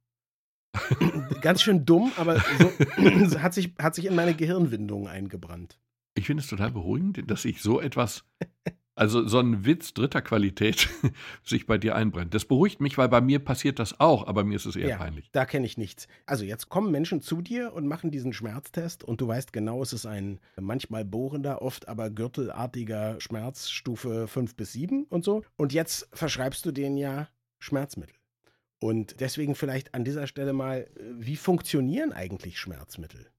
Ganz 1.41 1.63
schön 1.63 1.87
dumm, 1.87 2.13
aber 2.17 2.41
so, 2.59 3.39
hat, 3.41 3.55
sich, 3.55 3.75
hat 3.79 3.95
sich 3.95 4.07
in 4.07 4.15
meine 4.15 4.35
Gehirnwindungen 4.35 5.09
eingebrannt. 5.09 5.79
Ich 6.15 6.27
finde 6.27 6.43
es 6.43 6.49
total 6.49 6.73
beruhigend, 6.73 7.31
dass 7.31 7.45
ich 7.45 7.63
so 7.63 7.81
etwas, 7.81 8.25
also 9.01 9.27
so 9.27 9.39
ein 9.39 9.65
Witz 9.65 9.95
dritter 9.95 10.21
Qualität 10.21 10.91
sich 11.43 11.67
bei 11.67 11.79
dir 11.79 11.97
einbrennt. 11.97 12.35
Das 12.35 12.45
beruhigt 12.45 12.83
mich, 12.83 12.99
weil 12.99 13.09
bei 13.09 13.23
mir 13.23 13.39
passiert 13.39 13.79
das 13.79 13.99
auch, 13.99 14.27
aber 14.27 14.45
mir 14.45 14.57
ist 14.57 14.67
es 14.67 14.77
eher 14.77 14.91
ja, 14.91 14.97
peinlich. 14.99 15.31
Da 15.33 15.47
kenne 15.47 15.65
ich 15.65 15.79
nichts. 15.79 16.07
Also 16.27 16.45
jetzt 16.45 16.69
kommen 16.69 16.93
Menschen 16.93 17.23
zu 17.23 17.41
dir 17.41 17.73
und 17.73 17.87
machen 17.87 18.11
diesen 18.11 18.35
Schmerztest 18.35 19.03
und 19.03 19.23
du 19.23 19.27
weißt 19.27 19.55
genau, 19.55 19.81
es 19.83 19.95
ist 19.95 20.05
ein 20.05 20.39
manchmal 20.61 21.07
bohrender, 21.07 21.63
oft 21.63 21.89
aber 21.89 22.11
gürtelartiger 22.11 23.19
Schmerz, 23.23 23.71
Stufe 23.71 24.29
5 24.29 24.55
bis 24.55 24.75
7 24.75 25.05
und 25.05 25.25
so. 25.25 25.45
Und 25.57 25.73
jetzt 25.73 26.11
verschreibst 26.13 26.67
du 26.67 26.71
denen 26.71 26.99
ja 26.99 27.29
Schmerzmittel. 27.59 28.15
Und 28.81 29.21
deswegen 29.21 29.55
vielleicht 29.55 29.95
an 29.95 30.05
dieser 30.05 30.27
Stelle 30.27 30.53
mal, 30.53 30.87
wie 31.19 31.37
funktionieren 31.37 32.13
eigentlich 32.13 32.59
Schmerzmittel? 32.59 33.31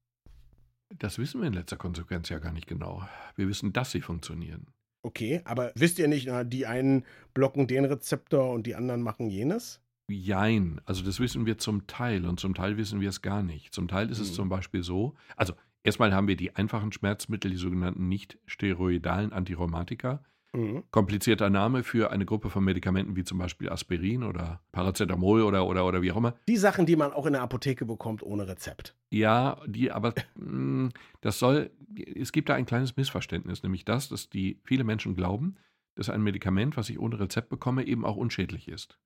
Das 0.98 1.20
wissen 1.20 1.40
wir 1.40 1.48
in 1.48 1.54
letzter 1.54 1.78
Konsequenz 1.78 2.30
ja 2.30 2.40
gar 2.40 2.52
nicht 2.52 2.68
genau. 2.68 3.08
Wir 3.36 3.48
wissen, 3.48 3.74
dass 3.74 3.92
sie 3.92 4.02
funktionieren. 4.02 4.66
Okay, 5.04 5.42
aber 5.46 5.72
wisst 5.76 5.98
ihr 6.00 6.08
nicht, 6.08 6.30
die 6.46 6.66
einen 6.66 7.06
blocken 7.34 7.68
den 7.68 7.86
Rezeptor 7.86 8.52
und 8.52 8.68
die 8.68 8.76
anderen 8.76 9.02
machen 9.02 9.30
jenes? 9.30 9.82
Jein, 10.10 10.82
also 10.86 11.04
das 11.04 11.20
wissen 11.20 11.46
wir 11.46 11.58
zum 11.58 11.88
Teil 11.88 12.26
und 12.26 12.40
zum 12.40 12.54
Teil 12.54 12.78
wissen 12.78 13.02
wir 13.02 13.10
es 13.10 13.22
gar 13.22 13.44
nicht. 13.44 13.74
Zum 13.74 13.88
Teil 13.88 14.10
ist 14.10 14.20
es 14.20 14.30
hm. 14.30 14.36
zum 14.36 14.50
Beispiel 14.50 14.84
so, 14.84 15.16
also 15.36 15.54
erstmal 15.84 16.14
haben 16.14 16.28
wir 16.28 16.36
die 16.36 16.56
einfachen 16.56 16.92
Schmerzmittel, 16.92 17.50
die 17.52 17.58
sogenannten 17.58 18.10
nicht 18.10 18.38
steroidalen 18.46 19.34
Antirheumatika. 19.34 20.24
Mhm. 20.54 20.84
Komplizierter 20.92 21.50
Name 21.50 21.84
für 21.84 22.12
eine 22.12 22.26
Gruppe 22.26 22.50
von 22.50 22.64
Medikamenten 22.64 23.16
wie 23.16 23.24
zum 23.24 23.38
Beispiel 23.38 23.70
Aspirin 23.70 24.24
oder 24.24 24.62
Paracetamol 24.72 25.44
oder, 25.44 25.66
oder, 25.66 25.86
oder 25.86 26.02
wie 26.02 26.12
auch 26.12 26.18
immer. 26.18 26.36
Die 26.48 26.58
Sachen, 26.58 26.86
die 26.86 26.96
man 26.96 27.14
auch 27.14 27.26
in 27.26 27.34
der 27.34 27.42
Apotheke 27.42 27.86
bekommt 27.86 28.22
ohne 28.22 28.48
Rezept. 28.48 28.96
Ja, 29.12 29.58
die, 29.66 29.92
aber 29.92 30.14
mh, 30.36 30.86
mm, 30.86 30.90
das 31.22 31.40
soll, 31.40 31.72
es 32.16 32.32
gibt 32.32 32.50
da 32.50 32.56
ein 32.56 32.66
kleines 32.66 32.98
Missverständnis, 32.98 33.64
nämlich 33.64 33.86
das, 33.86 34.10
dass 34.10 34.30
die 34.30 34.60
viele 34.64 34.84
Menschen 34.84 35.16
glauben, 35.16 35.56
dass 35.96 36.10
ein 36.10 36.22
Medikament, 36.22 36.76
was 36.76 36.90
ich 36.90 37.00
ohne 37.00 37.20
Rezept 37.20 37.50
bekomme, 37.50 37.86
eben 37.86 38.06
auch 38.06 38.18
unschädlich 38.18 38.68
ist. 38.68 38.98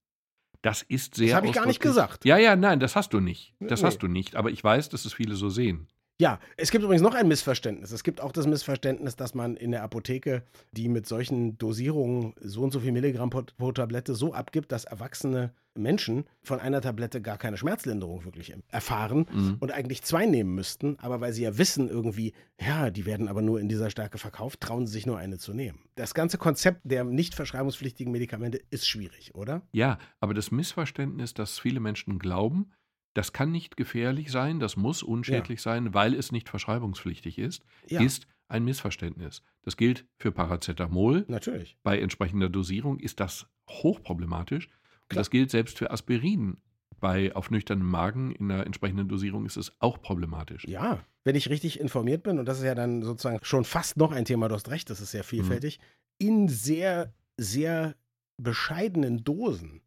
Das 0.61 0.81
ist 0.81 1.13
sehr. 1.13 1.27
Das 1.27 1.35
habe 1.35 1.47
ich 1.47 1.53
gar 1.53 1.67
nicht 1.67 1.79
gesagt. 1.79 2.25
Ja, 2.25 2.37
ja, 2.37 2.55
nein, 2.55 2.79
das 2.79 2.95
hast 2.95 3.13
du 3.13 3.19
nicht. 3.19 3.53
Das 3.59 3.81
nee. 3.81 3.87
hast 3.87 3.99
du 3.99 4.07
nicht. 4.07 4.35
Aber 4.35 4.49
ich 4.49 4.63
weiß, 4.63 4.89
dass 4.89 5.05
es 5.05 5.13
viele 5.13 5.35
so 5.35 5.49
sehen. 5.49 5.87
Ja, 6.17 6.39
es 6.55 6.71
gibt 6.71 6.83
übrigens 6.83 7.01
noch 7.01 7.13
ein 7.13 7.27
Missverständnis. 7.27 7.91
Es 7.91 8.03
gibt 8.03 8.21
auch 8.21 8.31
das 8.31 8.47
Missverständnis, 8.47 9.17
dass 9.17 9.33
man 9.33 9.57
in 9.57 9.71
der 9.71 9.83
Apotheke 9.83 10.43
die 10.71 10.87
mit 10.87 11.07
solchen 11.07 11.57
Dosierungen 11.57 12.33
so 12.39 12.61
und 12.61 12.71
so 12.71 12.79
viel 12.79 12.93
Milligramm 12.93 13.29
pro, 13.29 13.71
Tablette 13.73 14.15
so 14.15 14.33
abgibt, 14.33 14.71
dass 14.71 14.85
erwachsene 14.85 15.53
Menschen 15.77 16.23
von 16.41 16.61
einer 16.61 16.79
Tablette 16.79 17.21
gar 17.21 17.37
keine 17.37 17.57
Schmerzlinderung 17.57 18.23
wirklich 18.23 18.55
erfahren 18.69 19.25
mhm. 19.29 19.57
und 19.59 19.73
eigentlich 19.73 20.03
zwei 20.03 20.25
nehmen 20.25 20.55
müssten. 20.55 20.97
Aber 20.99 21.19
weil 21.19 21.33
sie 21.33 21.43
ja 21.43 21.57
wissen 21.57 21.89
irgendwie, 21.89 22.31
ja, 22.61 22.89
die 22.89 23.05
werden 23.05 23.27
aber 23.27 23.41
nur 23.41 23.59
in 23.59 23.67
dieser 23.67 23.89
Stärke 23.89 24.17
verkauft, 24.17 24.61
trauen 24.61 24.87
sie 24.87 24.93
sich 24.93 25.05
nur 25.05 25.17
eine 25.17 25.37
zu 25.37 25.53
nehmen. 25.53 25.79
Das 25.95 26.13
ganze 26.13 26.37
Konzept 26.37 26.79
der 26.85 27.03
nicht 27.03 27.35
verschreibungspflichtigen 27.35 28.13
Medikamente 28.13 28.61
ist 28.69 28.87
schwierig, 28.87 29.35
oder? 29.35 29.63
Ja, 29.73 29.97
aber 30.21 30.33
das 30.33 30.49
Missverständnis, 30.49 31.33
dass 31.33 31.59
viele 31.59 31.81
Menschen 31.81 32.19
glauben, 32.19 32.71
das 33.15 33.31
kann 33.33 33.51
nicht 33.51 33.77
gefährlich 33.77 34.29
sein, 34.29 34.59
das 34.59 34.75
muss 34.75 35.01
unschädlich 35.01 35.59
ja. 35.59 35.63
sein, 35.63 35.93
weil 35.93 36.13
es 36.13 36.31
nicht 36.31 36.49
verschreibungspflichtig 36.49 37.39
ist, 37.39 37.63
ja. 37.87 38.01
ist 38.01 38.27
ein 38.47 38.63
Missverständnis. 38.65 39.41
Das 39.63 39.77
gilt 39.77 40.05
für 40.17 40.31
Paracetamol. 40.31 41.25
Natürlich. 41.27 41.77
Bei 41.81 41.99
entsprechender 41.99 42.49
Dosierung 42.49 42.99
ist 42.99 43.19
das 43.19 43.47
hochproblematisch. 43.69 44.67
Und 45.09 45.15
das 45.15 45.29
gilt 45.29 45.49
selbst 45.49 45.77
für 45.77 45.91
Aspirin. 45.91 46.57
Bei 46.99 47.33
auf 47.35 47.51
nüchternem 47.51 47.87
Magen 47.87 48.33
in 48.33 48.49
der 48.49 48.65
entsprechenden 48.65 49.07
Dosierung 49.07 49.45
ist 49.45 49.57
es 49.57 49.71
auch 49.79 50.01
problematisch. 50.01 50.65
Ja, 50.67 51.03
wenn 51.23 51.35
ich 51.35 51.49
richtig 51.49 51.79
informiert 51.79 52.23
bin, 52.23 52.37
und 52.37 52.45
das 52.45 52.59
ist 52.59 52.65
ja 52.65 52.75
dann 52.75 53.01
sozusagen 53.01 53.39
schon 53.43 53.63
fast 53.63 53.97
noch 53.97 54.11
ein 54.11 54.25
Thema, 54.25 54.47
du 54.49 54.55
hast 54.55 54.69
recht, 54.69 54.89
das 54.89 54.99
ist 54.99 55.11
sehr 55.11 55.23
mhm. 55.23 55.27
vielfältig, 55.27 55.79
mhm. 55.79 56.27
in 56.27 56.47
sehr, 56.49 57.13
sehr 57.37 57.95
bescheidenen 58.37 59.23
Dosen 59.23 59.81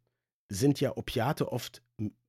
sind 0.49 0.81
ja 0.81 0.97
Opiate 0.97 1.51
oft, 1.51 1.81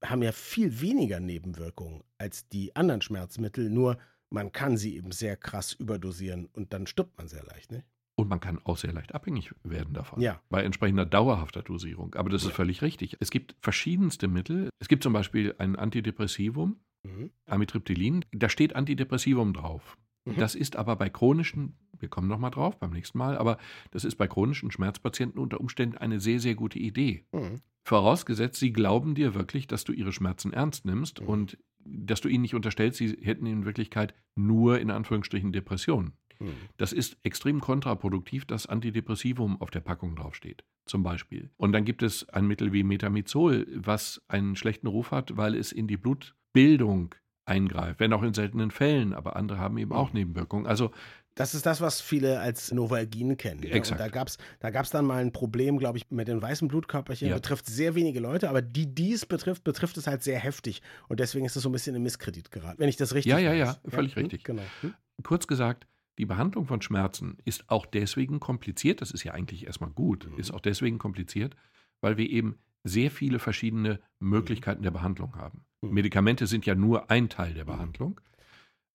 haben 0.04 0.22
ja 0.22 0.32
viel 0.32 0.80
weniger 0.80 1.20
Nebenwirkungen 1.20 2.04
als 2.18 2.48
die 2.48 2.76
anderen 2.76 3.02
Schmerzmittel, 3.02 3.70
nur 3.70 3.98
man 4.28 4.52
kann 4.52 4.76
sie 4.76 4.96
eben 4.96 5.10
sehr 5.10 5.36
krass 5.36 5.72
überdosieren 5.72 6.46
und 6.52 6.72
dann 6.72 6.86
stirbt 6.86 7.18
man 7.18 7.28
sehr 7.28 7.44
leicht, 7.44 7.72
ne? 7.72 7.82
Und 8.16 8.28
man 8.28 8.40
kann 8.40 8.60
auch 8.64 8.76
sehr 8.76 8.92
leicht 8.92 9.14
abhängig 9.14 9.54
werden 9.62 9.94
davon. 9.94 10.20
Ja. 10.20 10.42
Bei 10.50 10.62
entsprechender 10.62 11.06
dauerhafter 11.06 11.62
Dosierung. 11.62 12.14
Aber 12.16 12.28
das 12.28 12.42
ja. 12.42 12.50
ist 12.50 12.54
völlig 12.54 12.82
richtig. 12.82 13.16
Es 13.18 13.30
gibt 13.30 13.56
verschiedenste 13.62 14.28
Mittel. 14.28 14.68
Es 14.78 14.88
gibt 14.88 15.02
zum 15.02 15.14
Beispiel 15.14 15.54
ein 15.56 15.74
Antidepressivum, 15.74 16.76
mhm. 17.02 17.30
Amitriptylin. 17.46 18.26
Da 18.32 18.50
steht 18.50 18.76
Antidepressivum 18.76 19.54
drauf. 19.54 19.96
Mhm. 20.26 20.36
Das 20.36 20.54
ist 20.54 20.76
aber 20.76 20.96
bei 20.96 21.08
chronischen, 21.08 21.78
wir 21.98 22.10
kommen 22.10 22.28
nochmal 22.28 22.50
drauf 22.50 22.78
beim 22.78 22.90
nächsten 22.90 23.16
Mal, 23.16 23.38
aber 23.38 23.56
das 23.90 24.04
ist 24.04 24.16
bei 24.16 24.28
chronischen 24.28 24.70
Schmerzpatienten 24.70 25.40
unter 25.40 25.58
Umständen 25.58 25.96
eine 25.96 26.20
sehr, 26.20 26.40
sehr 26.40 26.56
gute 26.56 26.78
Idee. 26.78 27.24
Mhm. 27.32 27.62
Vorausgesetzt, 27.84 28.60
sie 28.60 28.72
glauben 28.72 29.14
dir 29.14 29.34
wirklich, 29.34 29.66
dass 29.66 29.84
du 29.84 29.92
ihre 29.92 30.12
Schmerzen 30.12 30.52
ernst 30.52 30.84
nimmst 30.84 31.20
mhm. 31.20 31.28
und 31.28 31.58
dass 31.84 32.20
du 32.20 32.28
ihnen 32.28 32.42
nicht 32.42 32.54
unterstellst, 32.54 32.98
sie 32.98 33.16
hätten 33.22 33.46
in 33.46 33.64
Wirklichkeit 33.64 34.14
nur 34.34 34.78
in 34.80 34.90
Anführungsstrichen 34.90 35.52
Depressionen. 35.52 36.12
Mhm. 36.38 36.52
Das 36.76 36.92
ist 36.92 37.16
extrem 37.22 37.60
kontraproduktiv, 37.60 38.44
dass 38.44 38.66
Antidepressivum 38.66 39.60
auf 39.60 39.70
der 39.70 39.80
Packung 39.80 40.16
draufsteht, 40.16 40.64
zum 40.86 41.02
Beispiel. 41.02 41.50
Und 41.56 41.72
dann 41.72 41.84
gibt 41.84 42.02
es 42.02 42.28
ein 42.28 42.46
Mittel 42.46 42.72
wie 42.72 42.82
Metamizol, 42.82 43.66
was 43.74 44.22
einen 44.28 44.56
schlechten 44.56 44.86
Ruf 44.86 45.10
hat, 45.10 45.36
weil 45.36 45.54
es 45.54 45.72
in 45.72 45.86
die 45.86 45.96
Blutbildung 45.96 47.14
eingreift, 47.44 48.00
wenn 48.00 48.12
auch 48.12 48.22
in 48.22 48.34
seltenen 48.34 48.70
Fällen, 48.70 49.12
aber 49.12 49.36
andere 49.36 49.58
haben 49.58 49.78
eben 49.78 49.92
auch 49.92 50.12
mhm. 50.12 50.20
Nebenwirkungen. 50.20 50.66
Also 50.66 50.92
das 51.40 51.54
ist 51.54 51.64
das, 51.64 51.80
was 51.80 52.02
viele 52.02 52.38
als 52.38 52.70
Novalgin 52.70 53.38
kennen. 53.38 53.62
Ja? 53.62 53.70
Exakt. 53.70 53.98
Und 53.98 54.06
da 54.06 54.10
gab 54.10 54.28
es 54.28 54.36
da 54.58 54.68
gab's 54.68 54.90
dann 54.90 55.06
mal 55.06 55.22
ein 55.22 55.32
Problem, 55.32 55.78
glaube 55.78 55.96
ich, 55.96 56.10
mit 56.10 56.28
den 56.28 56.42
weißen 56.42 56.68
Blutkörperchen. 56.68 57.28
Ja. 57.28 57.36
Betrifft 57.36 57.66
sehr 57.66 57.94
wenige 57.94 58.20
Leute, 58.20 58.50
aber 58.50 58.60
die, 58.60 58.94
die 58.94 59.12
es 59.12 59.24
betrifft, 59.24 59.64
betrifft 59.64 59.96
es 59.96 60.06
halt 60.06 60.22
sehr 60.22 60.38
heftig. 60.38 60.82
Und 61.08 61.18
deswegen 61.18 61.46
ist 61.46 61.56
es 61.56 61.62
so 61.62 61.70
ein 61.70 61.72
bisschen 61.72 61.96
in 61.96 62.02
Misskredit 62.02 62.50
geraten, 62.50 62.78
wenn 62.78 62.90
ich 62.90 62.96
das 62.96 63.14
richtig 63.14 63.30
Ja, 63.30 63.38
ja, 63.38 63.54
ja, 63.54 63.76
völlig 63.88 64.14
ja? 64.14 64.20
richtig. 64.20 64.44
Genau. 64.44 64.62
Hm? 64.82 64.94
Kurz 65.22 65.46
gesagt, 65.46 65.86
die 66.18 66.26
Behandlung 66.26 66.66
von 66.66 66.82
Schmerzen 66.82 67.38
ist 67.46 67.70
auch 67.70 67.86
deswegen 67.86 68.38
kompliziert, 68.38 69.00
das 69.00 69.10
ist 69.10 69.24
ja 69.24 69.32
eigentlich 69.32 69.66
erstmal 69.66 69.90
gut, 69.90 70.28
mhm. 70.30 70.38
ist 70.38 70.50
auch 70.50 70.60
deswegen 70.60 70.98
kompliziert, 70.98 71.56
weil 72.02 72.18
wir 72.18 72.28
eben 72.28 72.58
sehr 72.84 73.10
viele 73.10 73.38
verschiedene 73.38 74.00
Möglichkeiten 74.18 74.82
der 74.82 74.90
Behandlung 74.90 75.36
haben. 75.36 75.64
Mhm. 75.80 75.94
Medikamente 75.94 76.46
sind 76.46 76.66
ja 76.66 76.74
nur 76.74 77.10
ein 77.10 77.30
Teil 77.30 77.54
der 77.54 77.64
mhm. 77.64 77.68
Behandlung. 77.68 78.20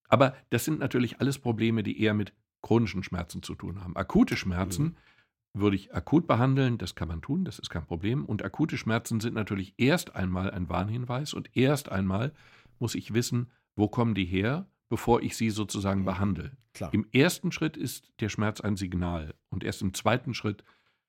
Aber 0.08 0.36
das 0.50 0.65
sind 0.65 0.80
natürlich 0.80 1.20
alles 1.20 1.39
Probleme, 1.39 1.84
die 1.84 2.02
eher 2.02 2.13
mit 2.13 2.34
chronischen 2.62 3.04
Schmerzen 3.04 3.44
zu 3.44 3.56
tun 3.56 3.84
haben. 3.84 3.96
Akute 3.96 4.38
Schmerzen 4.38 4.84
mhm. 4.84 5.62
würde 5.62 5.76
ich 5.76 5.94
akut 5.94 6.28
behandeln, 6.28 6.78
das 6.78 6.96
kann 6.96 7.08
man 7.08 7.22
tun, 7.22 7.46
das 7.46 7.60
ist 7.60 7.70
kein 7.70 7.86
Problem. 7.86 8.26
Und 8.26 8.44
akute 8.44 8.78
Schmerzen 8.78 9.20
sind 9.20 9.36
natürlich 9.36 9.74
erst 9.78 10.15
einmal 10.15 10.52
ein 10.52 10.70
Warnhinweis 10.70 11.34
und 11.34 11.56
erst 11.56 11.89
einmal 11.91 12.34
muss 12.80 12.96
ich 12.96 13.13
wissen, 13.13 13.52
wo 13.76 13.88
kommen 13.88 14.15
die 14.15 14.26
her, 14.26 14.68
bevor 14.89 15.22
ich 15.22 15.38
sie 15.38 15.50
sozusagen 15.50 16.02
mhm. 16.02 16.06
behandle. 16.06 16.52
Klar. 16.74 16.94
Im 16.94 17.08
ersten 17.12 17.52
Schritt 17.52 17.78
ist 17.78 18.12
der 18.20 18.30
Schmerz 18.30 18.62
ein 18.62 18.76
Signal 18.76 19.36
und 19.50 19.63
erst 19.63 19.82
im 19.82 19.94
zweiten 19.94 20.34
Schritt 20.34 20.63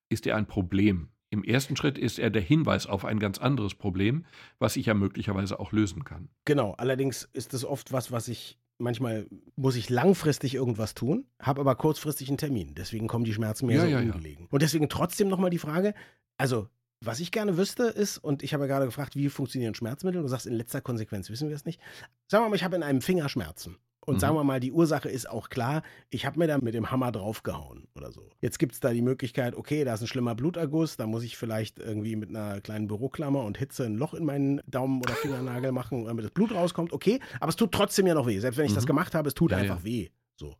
ist 0.08 0.26
er 0.26 0.36
ein 0.36 0.46
Problem. 0.46 1.08
Im 1.30 1.42
ersten 1.42 1.74
Schritt 1.74 1.98
ist 1.98 2.18
er 2.18 2.30
der 2.30 2.42
Hinweis 2.42 2.86
auf 2.86 3.04
ein 3.04 3.18
ganz 3.18 3.38
anderes 3.38 3.74
Problem, 3.74 4.24
was 4.58 4.76
ich 4.76 4.86
ja 4.86 4.94
möglicherweise 4.94 5.58
auch 5.58 5.72
lösen 5.72 6.04
kann. 6.04 6.28
Genau, 6.44 6.72
allerdings 6.74 7.28
ist 7.32 7.52
es 7.52 7.64
oft 7.64 7.92
was, 7.92 8.12
was 8.12 8.28
ich 8.28 8.58
manchmal 8.78 9.26
muss 9.56 9.76
ich 9.76 9.90
langfristig 9.90 10.54
irgendwas 10.54 10.94
tun, 10.94 11.26
habe 11.40 11.60
aber 11.60 11.74
kurzfristig 11.74 12.28
einen 12.28 12.38
Termin. 12.38 12.74
Deswegen 12.74 13.08
kommen 13.08 13.24
die 13.24 13.34
Schmerzen 13.34 13.66
mehr 13.66 13.76
ja, 13.76 13.82
so 13.82 13.88
ja, 13.88 13.98
ungelegen. 13.98 14.44
Ja. 14.44 14.48
Und 14.50 14.62
deswegen 14.62 14.88
trotzdem 14.88 15.28
nochmal 15.28 15.50
die 15.50 15.58
Frage, 15.58 15.94
also 16.36 16.68
was 17.00 17.20
ich 17.20 17.30
gerne 17.30 17.56
wüsste 17.56 17.84
ist, 17.84 18.18
und 18.18 18.42
ich 18.42 18.54
habe 18.54 18.64
ja 18.64 18.68
gerade 18.68 18.86
gefragt, 18.86 19.16
wie 19.16 19.28
funktionieren 19.28 19.74
Schmerzmittel? 19.74 20.22
Du 20.22 20.28
sagst, 20.28 20.46
in 20.46 20.54
letzter 20.54 20.80
Konsequenz 20.80 21.28
wissen 21.30 21.48
wir 21.48 21.56
es 21.56 21.64
nicht. 21.64 21.80
Sagen 22.26 22.44
wir 22.44 22.48
mal, 22.48 22.56
ich 22.56 22.64
habe 22.64 22.76
in 22.76 22.82
einem 22.82 23.02
Finger 23.02 23.28
Schmerzen. 23.28 23.76
Und 24.06 24.14
mhm. 24.14 24.20
sagen 24.20 24.36
wir 24.36 24.44
mal, 24.44 24.60
die 24.60 24.72
Ursache 24.72 25.08
ist 25.08 25.28
auch 25.28 25.48
klar, 25.48 25.82
ich 26.10 26.26
habe 26.26 26.38
mir 26.38 26.46
da 26.46 26.58
mit 26.58 26.74
dem 26.74 26.90
Hammer 26.92 27.10
draufgehauen 27.10 27.88
oder 27.96 28.12
so. 28.12 28.30
Jetzt 28.40 28.58
gibt 28.58 28.72
es 28.72 28.80
da 28.80 28.92
die 28.92 29.02
Möglichkeit, 29.02 29.56
okay, 29.56 29.84
da 29.84 29.94
ist 29.94 30.00
ein 30.00 30.06
schlimmer 30.06 30.36
Bluterguss, 30.36 30.96
da 30.96 31.06
muss 31.06 31.24
ich 31.24 31.36
vielleicht 31.36 31.80
irgendwie 31.80 32.14
mit 32.14 32.30
einer 32.30 32.60
kleinen 32.60 32.86
Büroklammer 32.86 33.44
und 33.44 33.58
Hitze 33.58 33.84
ein 33.84 33.96
Loch 33.96 34.14
in 34.14 34.24
meinen 34.24 34.60
Daumen 34.66 35.02
oder 35.02 35.14
Fingernagel 35.14 35.72
machen, 35.72 36.04
damit 36.04 36.24
das 36.24 36.30
Blut 36.30 36.54
rauskommt, 36.54 36.92
okay, 36.92 37.18
aber 37.40 37.48
es 37.48 37.56
tut 37.56 37.72
trotzdem 37.72 38.06
ja 38.06 38.14
noch 38.14 38.28
weh. 38.28 38.38
Selbst 38.38 38.58
wenn 38.58 38.66
ich 38.66 38.72
mhm. 38.72 38.76
das 38.76 38.86
gemacht 38.86 39.14
habe, 39.14 39.26
es 39.26 39.34
tut 39.34 39.50
ja, 39.50 39.58
einfach 39.58 39.80
ja. 39.80 39.84
weh. 39.84 40.08
So. 40.36 40.54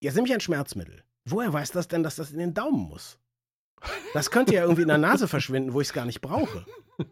Jetzt 0.00 0.16
nehme 0.16 0.26
ich 0.26 0.34
ein 0.34 0.40
Schmerzmittel. 0.40 1.04
Woher 1.24 1.52
weiß 1.52 1.70
das 1.70 1.86
denn, 1.86 2.02
dass 2.02 2.16
das 2.16 2.32
in 2.32 2.38
den 2.38 2.52
Daumen 2.52 2.88
muss? 2.88 3.18
Das 4.12 4.30
könnte 4.30 4.54
ja 4.54 4.62
irgendwie 4.62 4.82
in 4.82 4.88
der 4.88 4.98
Nase 4.98 5.28
verschwinden, 5.28 5.72
wo 5.72 5.80
ich 5.80 5.88
es 5.88 5.92
gar 5.92 6.04
nicht 6.04 6.20
brauche. 6.20 6.66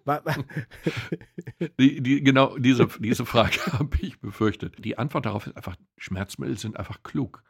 die, 1.78 2.00
die, 2.00 2.22
genau 2.22 2.56
diese, 2.58 2.88
diese 2.98 3.26
Frage 3.26 3.58
habe 3.72 3.96
ich 4.00 4.20
befürchtet. 4.20 4.84
Die 4.84 4.98
Antwort 4.98 5.26
darauf 5.26 5.46
ist 5.46 5.56
einfach, 5.56 5.76
Schmerzmittel 5.96 6.58
sind 6.58 6.76
einfach 6.76 7.02
klug. 7.02 7.42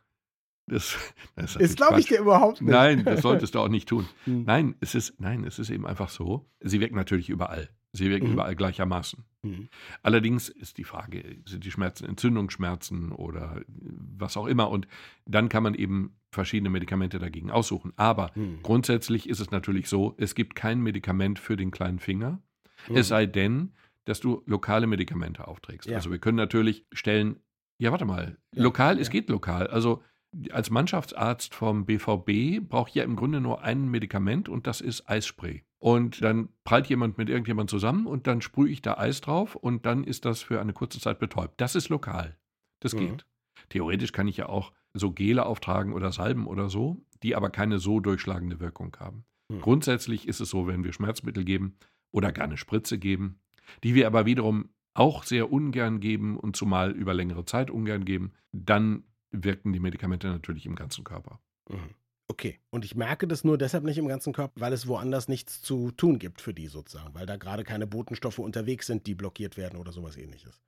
Das, 0.67 0.97
das 1.35 1.57
ist, 1.57 1.77
glaube 1.77 1.99
ich 1.99 2.07
dir 2.07 2.21
überhaupt 2.21 2.61
nicht. 2.61 2.71
Nein, 2.71 3.05
das 3.05 3.21
solltest 3.23 3.55
du 3.55 3.59
auch 3.59 3.69
nicht 3.69 3.89
tun. 3.89 4.09
Hm. 4.25 4.45
Nein, 4.45 4.77
es 4.81 4.95
ist, 4.95 5.21
nein, 5.21 5.45
es 5.45 5.59
ist 5.59 5.71
eben 5.71 5.87
einfach 5.87 6.09
so. 6.09 6.49
Sie 6.61 6.81
wirken 6.81 6.95
natürlich 6.95 7.29
überall. 7.29 7.71
Sie 7.93 8.09
wirken 8.09 8.29
mhm. 8.29 8.35
überall 8.35 8.55
gleichermaßen. 8.55 9.25
Mhm. 9.43 9.69
Allerdings 10.03 10.49
ist 10.49 10.79
die 10.79 10.85
Frage, 10.85 11.39
sind 11.47 11.65
die 11.65 11.71
Schmerzen 11.71 12.05
Entzündungsschmerzen 12.05 13.13
oder 13.13 13.63
was 13.69 14.37
auch 14.37 14.47
immer? 14.47 14.71
Und 14.71 14.87
dann 15.25 15.49
kann 15.49 15.63
man 15.63 15.75
eben 15.75 16.17
verschiedene 16.31 16.71
Medikamente 16.71 17.19
dagegen 17.19 17.51
aussuchen. 17.51 17.93
Aber 17.97 18.33
mhm. 18.35 18.61
grundsätzlich 18.63 19.29
ist 19.29 19.41
es 19.41 19.51
natürlich 19.51 19.89
so, 19.89 20.15
es 20.19 20.35
gibt 20.35 20.55
kein 20.55 20.81
Medikament 20.81 21.39
für 21.39 21.57
den 21.57 21.71
kleinen 21.71 21.99
Finger, 21.99 22.43
es 22.89 22.91
mhm. 22.91 23.03
sei 23.03 23.27
denn, 23.27 23.73
dass 24.05 24.21
du 24.21 24.43
lokale 24.47 24.87
Medikamente 24.87 25.47
aufträgst. 25.47 25.89
Ja. 25.89 25.97
Also 25.97 26.11
wir 26.11 26.19
können 26.19 26.37
natürlich 26.37 26.87
stellen, 26.93 27.37
ja, 27.79 27.91
warte 27.93 28.05
mal, 28.05 28.39
ja. 28.55 28.63
lokal, 28.63 28.97
ja. 28.97 29.03
es 29.03 29.11
geht 29.11 29.29
lokal. 29.29 29.67
Also 29.67 30.03
als 30.51 30.71
Mannschaftsarzt 30.71 31.55
vom 31.55 31.87
BVB 31.87 32.61
brauche 32.69 32.89
ich 32.89 32.95
ja 32.95 33.05
im 33.05 33.17
Grunde 33.17 33.41
nur 33.41 33.63
ein 33.63 33.89
Medikament 33.89 34.49
und 34.49 34.67
das 34.67 34.81
ist 34.81 35.09
Eisspray. 35.09 35.65
Und 35.79 36.23
dann 36.23 36.51
prallt 36.65 36.89
jemand 36.89 37.19
mit 37.19 37.29
irgendjemand 37.29 37.71
zusammen 37.71 38.07
und 38.07 38.27
dann 38.27 38.43
sprühe 38.43 38.71
ich 38.71 38.83
da 38.83 38.99
Eis 38.99 39.21
drauf 39.21 39.57
und 39.57 39.87
dann 39.87 40.05
ist 40.05 40.25
das 40.25 40.43
für 40.43 40.61
eine 40.61 40.73
kurze 40.73 41.01
Zeit 41.01 41.19
betäubt. 41.19 41.61
Das 41.61 41.75
ist 41.75 41.89
lokal. 41.89 42.37
Das 42.81 42.95
mhm. 42.95 42.99
geht. 42.99 43.27
Theoretisch 43.71 44.13
kann 44.13 44.29
ich 44.29 44.37
ja 44.37 44.49
auch 44.49 44.73
so 44.93 45.13
Gele 45.13 45.47
auftragen 45.47 45.93
oder 45.93 46.13
Salben 46.13 46.47
oder 46.47 46.69
so, 46.69 47.05
die 47.23 47.35
aber 47.35 47.51
keine 47.51 47.79
so 47.79 48.01
durchschlagende 48.01 48.61
Wirkung 48.61 48.97
haben. 48.99 49.25
Mhm. 49.49 49.61
Grundsätzlich 49.61 50.29
ist 50.29 50.41
es 50.41 50.51
so, 50.51 50.67
wenn 50.67 50.85
wir 50.85 50.93
Schmerzmittel 50.93 51.45
geben 51.45 51.77
oder 52.13 52.33
gar 52.33 52.45
eine 52.45 52.57
Spritze 52.57 52.99
geben, 52.99 53.41
die 53.83 53.95
wir 53.95 54.07
aber 54.07 54.27
wiederum 54.27 54.71
auch 54.95 55.23
sehr 55.23 55.53
ungern 55.53 56.01
geben 56.01 56.37
und 56.37 56.57
zumal 56.57 56.91
über 56.91 57.15
längere 57.15 57.45
Zeit 57.45 57.71
ungern 57.71 58.05
geben, 58.05 58.33
dann 58.53 59.05
wirken 59.31 59.73
die 59.73 59.81
Medikamente 59.81 60.29
natürlich 60.29 60.67
im 60.67 60.75
ganzen 60.75 61.05
Körper. 61.05 61.41
Mhm. 61.69 61.95
Okay. 62.29 62.61
Und 62.71 62.85
ich 62.85 62.95
merke 62.95 63.27
das 63.27 63.43
nur 63.43 63.59
deshalb 63.59 63.83
nicht 63.83 63.99
im 63.99 64.07
ganzen 64.07 64.33
Körper, 64.33 64.61
weil 64.61 64.73
es 64.73 64.87
woanders 64.87 65.27
nichts 65.27 65.63
zu 65.63 65.91
tun 65.91 66.19
gibt 66.19 66.41
für 66.41 66.55
die 66.55 66.69
sozusagen, 66.69 67.13
weil 67.13 67.27
da 67.27 67.37
gerade 67.37 67.65
keine 67.65 67.89
Botenstoffe 67.89 68.39
unterwegs 68.39 68.87
sind, 68.87 69.07
die 69.07 69.17
blockiert 69.17 69.57
werden 69.57 69.79
oder 69.79 69.91
sowas 69.91 70.17
ähnliches. 70.17 70.61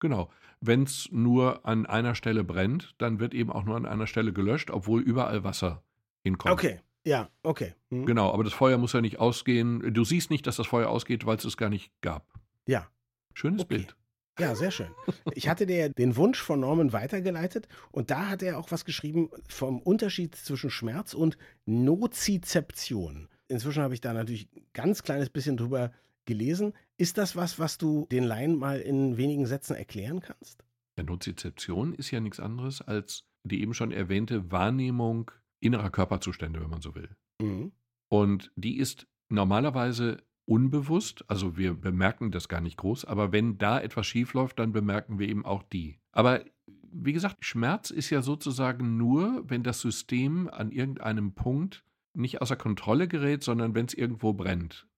Genau. 0.00 0.30
Wenn 0.60 0.84
es 0.84 1.08
nur 1.10 1.66
an 1.66 1.86
einer 1.86 2.14
Stelle 2.14 2.44
brennt, 2.44 2.94
dann 2.98 3.18
wird 3.18 3.34
eben 3.34 3.50
auch 3.50 3.64
nur 3.64 3.76
an 3.76 3.86
einer 3.86 4.06
Stelle 4.06 4.32
gelöscht, 4.32 4.70
obwohl 4.70 5.02
überall 5.02 5.42
Wasser 5.42 5.82
hinkommt. 6.22 6.52
Okay. 6.52 6.80
Ja, 7.04 7.30
okay. 7.42 7.74
Hm. 7.90 8.06
Genau, 8.06 8.32
aber 8.32 8.44
das 8.44 8.52
Feuer 8.52 8.76
muss 8.78 8.92
ja 8.92 9.00
nicht 9.00 9.18
ausgehen. 9.18 9.94
Du 9.94 10.04
siehst 10.04 10.30
nicht, 10.30 10.46
dass 10.46 10.56
das 10.56 10.66
Feuer 10.66 10.88
ausgeht, 10.88 11.26
weil 11.26 11.36
es 11.36 11.44
es 11.44 11.56
gar 11.56 11.70
nicht 11.70 11.90
gab. 12.00 12.32
Ja. 12.66 12.86
Schönes 13.34 13.62
okay. 13.62 13.76
Bild. 13.76 13.96
Ja, 14.38 14.54
sehr 14.54 14.70
schön. 14.70 14.90
Ich 15.34 15.48
hatte 15.48 15.66
dir 15.66 15.88
den 15.88 16.16
Wunsch 16.16 16.40
von 16.40 16.60
Norman 16.60 16.92
weitergeleitet 16.92 17.68
und 17.90 18.10
da 18.10 18.28
hat 18.28 18.42
er 18.42 18.58
auch 18.58 18.70
was 18.70 18.84
geschrieben 18.84 19.30
vom 19.48 19.80
Unterschied 19.80 20.36
zwischen 20.36 20.70
Schmerz 20.70 21.12
und 21.14 21.36
Nozizeption. 21.66 23.28
Inzwischen 23.48 23.82
habe 23.82 23.94
ich 23.94 24.00
da 24.00 24.12
natürlich 24.12 24.48
ein 24.54 24.62
ganz 24.74 25.02
kleines 25.02 25.30
bisschen 25.30 25.56
drüber 25.56 25.90
gelesen. 26.24 26.74
Ist 26.98 27.18
das 27.18 27.34
was, 27.34 27.58
was 27.58 27.78
du 27.78 28.06
den 28.12 28.24
Laien 28.24 28.56
mal 28.56 28.80
in 28.80 29.16
wenigen 29.16 29.46
Sätzen 29.46 29.74
erklären 29.74 30.20
kannst? 30.20 30.64
Ja, 30.96 31.04
Nozizeption 31.04 31.94
ist 31.94 32.10
ja 32.10 32.20
nichts 32.20 32.38
anderes 32.38 32.82
als 32.82 33.24
die 33.44 33.62
eben 33.62 33.74
schon 33.74 33.92
erwähnte 33.92 34.50
Wahrnehmung 34.52 35.30
innerer 35.60 35.90
Körperzustände, 35.90 36.60
wenn 36.60 36.70
man 36.70 36.82
so 36.82 36.94
will. 36.94 37.08
Mhm. 37.40 37.72
Und 38.08 38.52
die 38.56 38.78
ist 38.78 39.06
normalerweise 39.28 40.18
unbewusst, 40.48 41.24
also 41.28 41.56
wir 41.56 41.74
bemerken 41.74 42.30
das 42.30 42.48
gar 42.48 42.60
nicht 42.60 42.78
groß, 42.78 43.04
aber 43.04 43.32
wenn 43.32 43.58
da 43.58 43.80
etwas 43.80 44.06
schief 44.06 44.32
läuft, 44.32 44.58
dann 44.58 44.72
bemerken 44.72 45.18
wir 45.18 45.28
eben 45.28 45.44
auch 45.44 45.62
die. 45.62 45.98
Aber 46.12 46.42
wie 46.90 47.12
gesagt, 47.12 47.44
Schmerz 47.44 47.90
ist 47.90 48.08
ja 48.10 48.22
sozusagen 48.22 48.96
nur, 48.96 49.44
wenn 49.46 49.62
das 49.62 49.80
System 49.80 50.48
an 50.48 50.72
irgendeinem 50.72 51.32
Punkt 51.32 51.84
nicht 52.14 52.40
außer 52.40 52.56
Kontrolle 52.56 53.08
gerät, 53.08 53.44
sondern 53.44 53.74
wenn 53.74 53.86
es 53.86 53.94
irgendwo 53.94 54.32
brennt. 54.32 54.88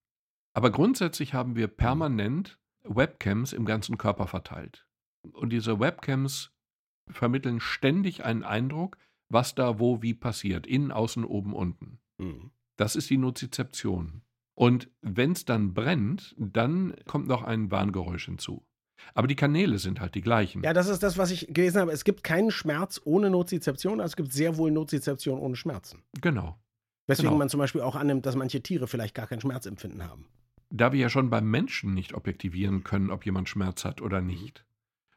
Aber 0.52 0.70
grundsätzlich 0.70 1.34
haben 1.34 1.56
wir 1.56 1.66
permanent 1.66 2.58
Webcams 2.84 3.52
im 3.52 3.64
ganzen 3.64 3.98
Körper 3.98 4.28
verteilt. 4.28 4.86
Und 5.32 5.50
diese 5.50 5.80
Webcams 5.80 6.52
vermitteln 7.08 7.60
ständig 7.60 8.24
einen 8.24 8.44
Eindruck, 8.44 8.96
was 9.28 9.54
da 9.54 9.80
wo 9.80 10.00
wie 10.00 10.14
passiert, 10.14 10.66
innen, 10.66 10.92
außen, 10.92 11.24
oben, 11.24 11.54
unten. 11.54 11.98
Mhm. 12.18 12.52
Das 12.76 12.96
ist 12.96 13.10
die 13.10 13.18
Nozizeption. 13.18 14.22
Und 14.60 14.90
wenn 15.00 15.32
es 15.32 15.46
dann 15.46 15.72
brennt, 15.72 16.34
dann 16.36 16.94
kommt 17.06 17.26
noch 17.26 17.42
ein 17.42 17.70
Warngeräusch 17.70 18.26
hinzu. 18.26 18.62
Aber 19.14 19.26
die 19.26 19.34
Kanäle 19.34 19.78
sind 19.78 20.00
halt 20.00 20.14
die 20.14 20.20
gleichen. 20.20 20.62
Ja, 20.62 20.74
das 20.74 20.86
ist 20.86 21.02
das, 21.02 21.16
was 21.16 21.30
ich 21.30 21.46
gelesen 21.48 21.80
habe. 21.80 21.92
Es 21.92 22.04
gibt 22.04 22.22
keinen 22.22 22.50
Schmerz 22.50 23.00
ohne 23.02 23.30
Nozizeption, 23.30 24.02
also 24.02 24.12
es 24.12 24.16
gibt 24.16 24.34
sehr 24.34 24.58
wohl 24.58 24.70
Nozizeption 24.70 25.38
ohne 25.38 25.56
Schmerzen. 25.56 26.02
Genau. 26.20 26.58
Weswegen 27.06 27.30
genau. 27.30 27.38
man 27.38 27.48
zum 27.48 27.56
Beispiel 27.56 27.80
auch 27.80 27.96
annimmt, 27.96 28.26
dass 28.26 28.36
manche 28.36 28.62
Tiere 28.62 28.86
vielleicht 28.86 29.14
gar 29.14 29.26
kein 29.26 29.40
Schmerzempfinden 29.40 30.04
haben. 30.04 30.26
Da 30.68 30.92
wir 30.92 31.00
ja 31.00 31.08
schon 31.08 31.30
beim 31.30 31.50
Menschen 31.50 31.94
nicht 31.94 32.12
objektivieren 32.12 32.84
können, 32.84 33.08
ob 33.10 33.24
jemand 33.24 33.48
Schmerz 33.48 33.86
hat 33.86 34.02
oder 34.02 34.20
nicht, 34.20 34.66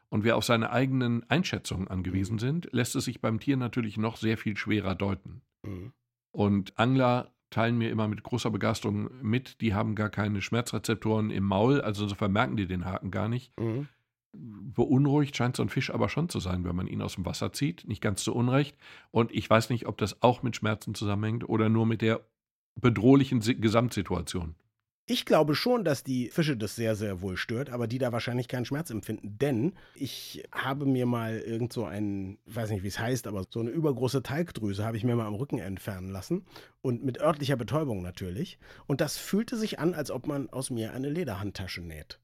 und 0.08 0.24
wir 0.24 0.38
auf 0.38 0.44
seine 0.46 0.70
eigenen 0.70 1.28
Einschätzungen 1.28 1.88
angewiesen 1.88 2.36
mhm. 2.36 2.38
sind, 2.38 2.68
lässt 2.72 2.96
es 2.96 3.04
sich 3.04 3.20
beim 3.20 3.40
Tier 3.40 3.58
natürlich 3.58 3.98
noch 3.98 4.16
sehr 4.16 4.38
viel 4.38 4.56
schwerer 4.56 4.94
deuten. 4.94 5.42
Mhm. 5.62 5.92
Und 6.30 6.78
Angler 6.78 7.33
teilen 7.54 7.78
mir 7.78 7.90
immer 7.90 8.08
mit 8.08 8.24
großer 8.24 8.50
Begeisterung 8.50 9.08
mit, 9.22 9.60
die 9.60 9.74
haben 9.74 9.94
gar 9.94 10.10
keine 10.10 10.42
Schmerzrezeptoren 10.42 11.30
im 11.30 11.44
Maul, 11.44 11.80
also 11.80 12.02
insofern 12.02 12.32
merken 12.32 12.56
die 12.56 12.66
den 12.66 12.84
Haken 12.84 13.12
gar 13.12 13.28
nicht. 13.28 13.58
Mhm. 13.58 13.88
Beunruhigt 14.36 15.36
scheint 15.36 15.54
so 15.54 15.62
ein 15.62 15.68
Fisch 15.68 15.90
aber 15.90 16.08
schon 16.08 16.28
zu 16.28 16.40
sein, 16.40 16.64
wenn 16.64 16.74
man 16.74 16.88
ihn 16.88 17.00
aus 17.00 17.14
dem 17.14 17.24
Wasser 17.24 17.52
zieht. 17.52 17.86
Nicht 17.86 18.00
ganz 18.00 18.24
zu 18.24 18.34
Unrecht. 18.34 18.76
Und 19.12 19.30
ich 19.32 19.48
weiß 19.48 19.70
nicht, 19.70 19.86
ob 19.86 19.96
das 19.98 20.22
auch 20.22 20.42
mit 20.42 20.56
Schmerzen 20.56 20.96
zusammenhängt 20.96 21.48
oder 21.48 21.68
nur 21.68 21.86
mit 21.86 22.02
der 22.02 22.26
bedrohlichen 22.74 23.38
Gesamtsituation. 23.38 24.56
Ich 25.06 25.26
glaube 25.26 25.54
schon, 25.54 25.84
dass 25.84 26.02
die 26.02 26.30
Fische 26.30 26.56
das 26.56 26.76
sehr, 26.76 26.96
sehr 26.96 27.20
wohl 27.20 27.36
stört, 27.36 27.68
aber 27.68 27.86
die 27.86 27.98
da 27.98 28.12
wahrscheinlich 28.12 28.48
keinen 28.48 28.64
Schmerz 28.64 28.88
empfinden, 28.88 29.38
denn 29.38 29.74
ich 29.94 30.44
habe 30.50 30.86
mir 30.86 31.04
mal 31.04 31.38
irgend 31.40 31.74
so 31.74 31.84
ein, 31.84 32.38
weiß 32.46 32.70
nicht, 32.70 32.84
wie 32.84 32.88
es 32.88 32.98
heißt, 32.98 33.26
aber 33.26 33.44
so 33.50 33.60
eine 33.60 33.68
übergroße 33.68 34.22
Talgdrüse 34.22 34.82
habe 34.82 34.96
ich 34.96 35.04
mir 35.04 35.14
mal 35.14 35.26
am 35.26 35.34
Rücken 35.34 35.58
entfernen 35.58 36.08
lassen 36.08 36.46
und 36.80 37.04
mit 37.04 37.20
örtlicher 37.20 37.56
Betäubung 37.56 38.00
natürlich. 38.00 38.58
Und 38.86 39.02
das 39.02 39.18
fühlte 39.18 39.58
sich 39.58 39.78
an, 39.78 39.92
als 39.92 40.10
ob 40.10 40.26
man 40.26 40.48
aus 40.48 40.70
mir 40.70 40.94
eine 40.94 41.10
Lederhandtasche 41.10 41.82
näht. 41.82 42.18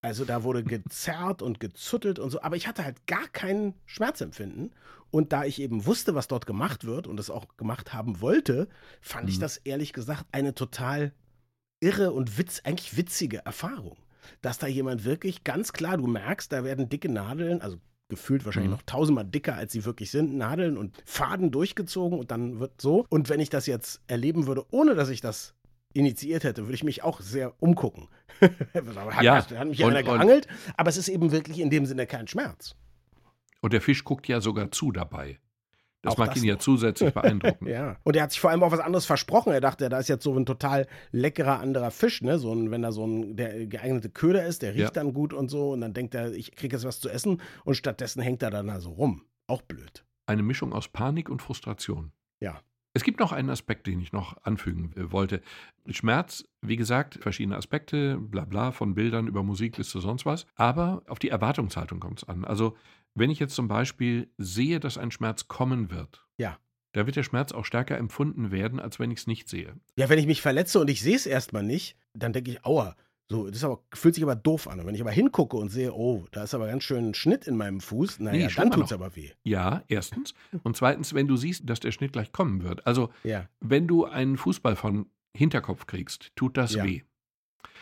Also 0.00 0.24
da 0.24 0.44
wurde 0.44 0.62
gezerrt 0.64 1.42
und 1.42 1.58
gezuttelt 1.58 2.20
und 2.20 2.30
so, 2.30 2.40
aber 2.42 2.54
ich 2.54 2.68
hatte 2.68 2.84
halt 2.84 3.08
gar 3.08 3.26
kein 3.26 3.74
Schmerzempfinden. 3.86 4.72
Und 5.10 5.32
da 5.32 5.44
ich 5.44 5.60
eben 5.60 5.84
wusste, 5.86 6.14
was 6.14 6.28
dort 6.28 6.46
gemacht 6.46 6.84
wird 6.84 7.08
und 7.08 7.18
es 7.18 7.30
auch 7.30 7.56
gemacht 7.56 7.92
haben 7.92 8.20
wollte, 8.20 8.68
fand 9.00 9.24
mhm. 9.24 9.30
ich 9.30 9.38
das 9.40 9.56
ehrlich 9.56 9.92
gesagt 9.92 10.26
eine 10.30 10.54
total 10.54 11.12
irre 11.80 12.12
und 12.12 12.38
witz, 12.38 12.60
eigentlich 12.64 12.96
witzige 12.96 13.44
Erfahrung. 13.44 13.96
Dass 14.42 14.58
da 14.58 14.66
jemand 14.66 15.04
wirklich 15.04 15.44
ganz 15.44 15.72
klar, 15.72 15.96
du 15.96 16.06
merkst, 16.06 16.52
da 16.52 16.64
werden 16.64 16.88
dicke 16.88 17.10
Nadeln, 17.10 17.60
also 17.60 17.78
gefühlt 18.08 18.44
wahrscheinlich 18.44 18.70
mhm. 18.70 18.76
noch 18.76 18.82
tausendmal 18.82 19.24
dicker, 19.24 19.54
als 19.54 19.72
sie 19.72 19.84
wirklich 19.84 20.10
sind, 20.10 20.36
Nadeln 20.36 20.76
und 20.76 21.02
Faden 21.06 21.50
durchgezogen 21.50 22.18
und 22.18 22.30
dann 22.30 22.60
wird 22.60 22.80
so. 22.80 23.06
Und 23.08 23.28
wenn 23.28 23.40
ich 23.40 23.48
das 23.48 23.66
jetzt 23.66 24.00
erleben 24.06 24.46
würde, 24.46 24.66
ohne 24.70 24.94
dass 24.94 25.08
ich 25.08 25.20
das 25.20 25.54
initiiert 25.92 26.44
hätte, 26.44 26.64
würde 26.64 26.74
ich 26.74 26.84
mich 26.84 27.02
auch 27.02 27.20
sehr 27.20 27.54
umgucken. 27.60 28.08
hat, 28.40 29.22
ja, 29.22 29.36
hat 29.36 29.68
mich 29.68 29.78
ja 29.78 29.88
einer 29.88 30.02
geangelt, 30.02 30.46
aber 30.76 30.90
es 30.90 30.96
ist 30.96 31.08
eben 31.08 31.32
wirklich 31.32 31.60
in 31.60 31.70
dem 31.70 31.86
Sinne 31.86 32.06
kein 32.06 32.28
Schmerz. 32.28 32.76
Und 33.60 33.72
der 33.72 33.80
Fisch 33.80 34.04
guckt 34.04 34.28
ja 34.28 34.40
sogar 34.40 34.70
zu 34.70 34.92
dabei. 34.92 35.38
Das 36.02 36.14
auch 36.14 36.18
mag 36.18 36.28
das 36.28 36.42
ihn 36.42 36.48
ja 36.48 36.58
zusätzlich 36.58 37.12
beeindrucken. 37.12 37.66
ja. 37.68 37.96
Und 38.04 38.16
er 38.16 38.22
hat 38.22 38.32
sich 38.32 38.40
vor 38.40 38.50
allem 38.50 38.62
auch 38.62 38.72
was 38.72 38.80
anderes 38.80 39.04
versprochen. 39.04 39.52
Er 39.52 39.60
dachte, 39.60 39.88
da 39.88 39.98
ist 39.98 40.08
jetzt 40.08 40.24
so 40.24 40.34
ein 40.34 40.46
total 40.46 40.86
leckerer 41.12 41.60
anderer 41.60 41.90
Fisch, 41.90 42.22
ne? 42.22 42.38
So 42.38 42.54
ein, 42.54 42.70
wenn 42.70 42.82
da 42.82 42.90
so 42.90 43.06
ein 43.06 43.36
der 43.36 43.66
geeignete 43.66 44.08
Köder 44.08 44.46
ist, 44.46 44.62
der 44.62 44.72
riecht 44.72 44.80
ja. 44.80 44.90
dann 44.90 45.12
gut 45.12 45.34
und 45.34 45.50
so. 45.50 45.72
Und 45.72 45.82
dann 45.82 45.92
denkt 45.92 46.14
er, 46.14 46.32
ich 46.32 46.52
kriege 46.52 46.76
jetzt 46.76 46.86
was 46.86 47.00
zu 47.00 47.10
essen. 47.10 47.42
Und 47.64 47.74
stattdessen 47.74 48.22
hängt 48.22 48.42
er 48.42 48.50
dann 48.50 48.68
da 48.68 48.80
so 48.80 48.90
rum. 48.90 49.22
Auch 49.46 49.62
blöd. 49.62 50.04
Eine 50.26 50.42
Mischung 50.42 50.72
aus 50.72 50.88
Panik 50.88 51.28
und 51.28 51.42
Frustration. 51.42 52.12
Ja. 52.40 52.60
Es 52.92 53.04
gibt 53.04 53.20
noch 53.20 53.32
einen 53.32 53.50
Aspekt, 53.50 53.86
den 53.86 54.00
ich 54.00 54.12
noch 54.12 54.42
anfügen 54.42 54.92
äh, 54.96 55.12
wollte. 55.12 55.42
Schmerz, 55.88 56.44
wie 56.60 56.76
gesagt, 56.76 57.18
verschiedene 57.20 57.56
Aspekte, 57.56 58.16
bla 58.18 58.44
bla, 58.44 58.72
von 58.72 58.94
Bildern 58.94 59.28
über 59.28 59.42
Musikliste, 59.42 60.00
sonst 60.00 60.26
was. 60.26 60.46
Aber 60.56 61.02
auf 61.06 61.18
die 61.18 61.28
Erwartungshaltung 61.28 62.00
kommt 62.00 62.22
es 62.22 62.28
an. 62.28 62.44
Also 62.44 62.76
wenn 63.14 63.30
ich 63.30 63.38
jetzt 63.38 63.54
zum 63.54 63.68
Beispiel 63.68 64.30
sehe, 64.38 64.80
dass 64.80 64.98
ein 64.98 65.10
Schmerz 65.10 65.48
kommen 65.48 65.90
wird, 65.90 66.26
ja. 66.36 66.58
da 66.92 67.06
wird 67.06 67.16
der 67.16 67.22
Schmerz 67.22 67.52
auch 67.52 67.64
stärker 67.64 67.98
empfunden 67.98 68.50
werden, 68.50 68.80
als 68.80 68.98
wenn 68.98 69.10
ich 69.10 69.20
es 69.20 69.26
nicht 69.26 69.48
sehe. 69.48 69.74
Ja, 69.96 70.08
wenn 70.08 70.18
ich 70.18 70.26
mich 70.26 70.42
verletze 70.42 70.80
und 70.80 70.90
ich 70.90 71.02
sehe 71.02 71.16
es 71.16 71.26
erstmal 71.26 71.62
nicht, 71.62 71.96
dann 72.14 72.32
denke 72.32 72.50
ich, 72.50 72.64
aua. 72.64 72.96
So, 73.30 73.48
das 73.48 73.62
aber, 73.62 73.80
fühlt 73.94 74.16
sich 74.16 74.24
aber 74.24 74.34
doof 74.34 74.66
an. 74.66 74.80
Und 74.80 74.86
wenn 74.86 74.94
ich 74.96 75.00
aber 75.00 75.12
hingucke 75.12 75.56
und 75.56 75.68
sehe, 75.68 75.94
oh, 75.94 76.26
da 76.32 76.42
ist 76.42 76.52
aber 76.52 76.66
ganz 76.66 76.82
schön 76.82 77.10
ein 77.10 77.14
Schnitt 77.14 77.46
in 77.46 77.56
meinem 77.56 77.80
Fuß, 77.80 78.18
naja, 78.18 78.48
nee, 78.48 78.54
dann 78.54 78.72
tut 78.72 78.86
es 78.86 78.92
aber 78.92 79.14
weh. 79.14 79.30
Ja, 79.44 79.84
erstens. 79.86 80.34
Und 80.64 80.76
zweitens, 80.76 81.14
wenn 81.14 81.28
du 81.28 81.36
siehst, 81.36 81.70
dass 81.70 81.78
der 81.78 81.92
Schnitt 81.92 82.12
gleich 82.12 82.32
kommen 82.32 82.64
wird. 82.64 82.84
Also, 82.88 83.10
ja. 83.22 83.48
wenn 83.60 83.86
du 83.86 84.04
einen 84.04 84.36
Fußball 84.36 84.74
von 84.74 85.06
Hinterkopf 85.32 85.86
kriegst, 85.86 86.32
tut 86.34 86.56
das 86.56 86.74
ja. 86.74 86.84
weh. 86.84 87.02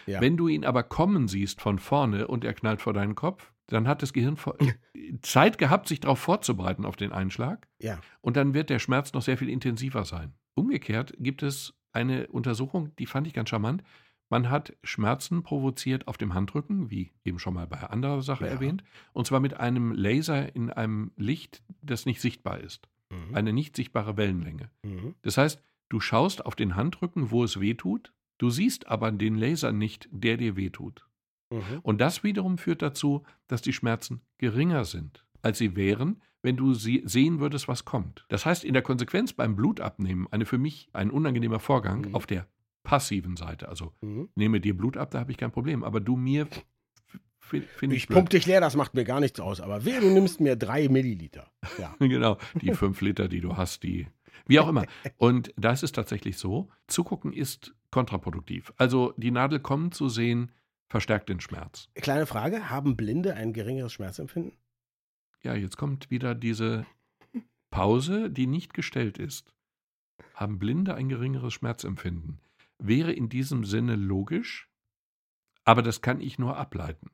Ja. 0.07 0.21
Wenn 0.21 0.37
du 0.37 0.49
ihn 0.49 0.67
aber 0.67 0.83
kommen 0.83 1.29
siehst 1.29 1.62
von 1.62 1.79
vorne 1.79 2.29
und 2.29 2.45
er 2.45 2.53
knallt 2.53 2.83
vor 2.83 2.93
deinen 2.93 3.14
Kopf, 3.14 3.51
dann 3.69 3.87
hat 3.87 4.03
das 4.03 4.13
Gehirn 4.13 4.37
Zeit 5.23 5.59
gehabt, 5.59 5.89
sich 5.89 6.01
darauf 6.01 6.19
vorzubereiten 6.19 6.85
auf 6.85 6.97
den 6.97 7.13
Einschlag. 7.13 7.69
Ja. 7.79 8.01
Und 8.21 8.37
dann 8.37 8.55
wird 8.55 8.71
der 8.71 8.79
Schmerz 8.79 9.13
noch 9.13 9.23
sehr 9.23 9.39
viel 9.39 9.49
intensiver 9.49 10.05
sein. 10.05 10.33
Umgekehrt 10.55 11.15
gibt 11.19 11.43
es 11.43 11.75
eine 11.93 12.27
Untersuchung, 12.29 12.95
die 12.97 13.07
fand 13.07 13.27
ich 13.27 13.35
ganz 13.35 13.51
charmant. 13.51 13.83
Man 14.31 14.51
hat 14.51 14.77
Schmerzen 14.83 15.43
provoziert 15.43 16.09
auf 16.09 16.19
dem 16.19 16.35
Handrücken, 16.35 16.91
wie 16.91 17.13
eben 17.25 17.39
schon 17.39 17.55
mal 17.55 17.67
bei 17.67 17.79
anderer 17.79 18.23
Sache 18.23 18.45
ja. 18.45 18.51
erwähnt, 18.51 18.85
und 19.13 19.27
zwar 19.27 19.41
mit 19.41 19.55
einem 19.55 19.93
Laser 19.93 20.55
in 20.55 20.71
einem 20.71 21.13
Licht, 21.17 21.63
das 21.81 22.05
nicht 22.05 22.21
sichtbar 22.21 22.61
ist. 22.61 22.89
Mhm. 23.11 23.35
Eine 23.35 23.53
nicht 23.53 23.77
sichtbare 23.77 24.17
Wellenlänge. 24.17 24.71
Mhm. 24.83 25.15
Das 25.23 25.39
heißt, 25.39 25.63
du 25.89 26.01
schaust 26.01 26.45
auf 26.45 26.57
den 26.57 26.77
Handrücken, 26.77 27.31
wo 27.31 27.45
es 27.45 27.61
weh 27.61 27.75
tut, 27.75 28.13
du 28.37 28.51
siehst 28.51 28.89
aber 28.89 29.11
den 29.13 29.37
Laser 29.37 29.73
nicht, 29.73 30.09
der 30.11 30.37
dir 30.37 30.57
weh 30.57 30.71
tut. 30.71 31.08
Mhm. 31.51 31.81
Und 31.83 32.01
das 32.01 32.25
wiederum 32.25 32.59
führt 32.59 32.83
dazu, 32.83 33.23
dass 33.47 33.63
die 33.63 33.73
Schmerzen 33.73 34.21
geringer 34.39 34.85
sind, 34.85 35.25
als 35.43 35.59
sie 35.59 35.77
wären, 35.77 36.21
wenn 36.43 36.57
du 36.57 36.75
sie 36.75 37.03
sehen 37.05 37.41
würdest, 37.41 37.69
was 37.69 37.85
kommt. 37.85 38.25
Das 38.29 38.47
heißt, 38.47 38.65
in 38.65 38.73
der 38.73 38.83
Konsequenz 38.83 39.33
beim 39.33 39.57
Blutabnehmen, 39.57 40.27
eine 40.31 40.47
für 40.47 40.59
mich 40.59 40.89
ein 40.93 41.11
unangenehmer 41.11 41.59
Vorgang 41.59 42.09
mhm. 42.09 42.15
auf 42.15 42.27
der 42.27 42.47
passiven 42.85 43.37
Seite. 43.37 43.69
Also 43.69 43.93
mhm. 44.01 44.29
nehme 44.35 44.61
dir 44.61 44.77
Blut 44.77 44.97
ab, 44.97 45.11
da 45.11 45.21
habe 45.21 45.31
ich 45.31 45.37
kein 45.37 45.51
Problem. 45.51 45.83
Aber 45.85 46.01
du 46.01 46.17
mir 46.17 46.47
finde 47.49 47.97
ich. 47.97 48.05
Ich 48.05 48.09
pump 48.09 48.31
dich 48.31 48.47
leer, 48.47 48.61
das 48.61 48.77
macht 48.77 48.95
mir 48.95 49.05
gar 49.05 49.21
nichts 49.21 49.41
aus. 49.41 49.61
Aber 49.61 49.85
wehe, 49.85 50.01
du 50.01 50.11
nimmst 50.11 50.41
mir 50.41 50.57
drei 50.57 50.89
Milliliter. 50.89 51.51
Ja. 51.79 51.95
genau, 52.07 52.39
die 52.55 52.73
fünf 52.73 53.01
Liter, 53.01 53.29
die 53.29 53.41
du 53.41 53.57
hast, 53.57 53.83
die. 53.83 54.07
Wie 54.47 54.61
auch 54.61 54.69
immer. 54.69 54.85
Und 55.17 55.53
da 55.57 55.73
ist 55.73 55.83
es 55.83 55.93
tatsächlich 55.93 56.39
so: 56.39 56.69
Zugucken 56.87 57.33
ist 57.33 57.75
kontraproduktiv. 57.91 58.73
Also 58.77 59.15
die 59.17 59.31
Nadel 59.31 59.61
kommen 59.61 59.93
zu 59.93 60.09
sehen, 60.09 60.53
verstärkt 60.88 61.29
den 61.29 61.40
Schmerz. 61.40 61.88
Kleine 61.94 62.27
Frage: 62.27 62.70
Haben 62.70 62.96
Blinde 62.96 63.35
ein 63.35 63.53
geringeres 63.53 63.92
Schmerzempfinden? 63.92 64.53
Ja, 65.42 65.55
jetzt 65.55 65.77
kommt 65.77 66.11
wieder 66.11 66.35
diese 66.35 66.87
Pause, 67.70 68.31
die 68.31 68.46
nicht 68.46 68.74
gestellt 68.74 69.18
ist. 69.18 69.55
Haben 70.35 70.59
Blinde 70.59 70.94
ein 70.94 71.09
geringeres 71.09 71.55
Schmerzempfinden? 71.55 72.40
wäre 72.79 73.12
in 73.12 73.29
diesem 73.29 73.64
Sinne 73.64 73.96
logisch, 73.96 74.70
aber 75.64 75.83
das 75.83 76.01
kann 76.01 76.20
ich 76.20 76.38
nur 76.38 76.57
ableiten. 76.57 77.11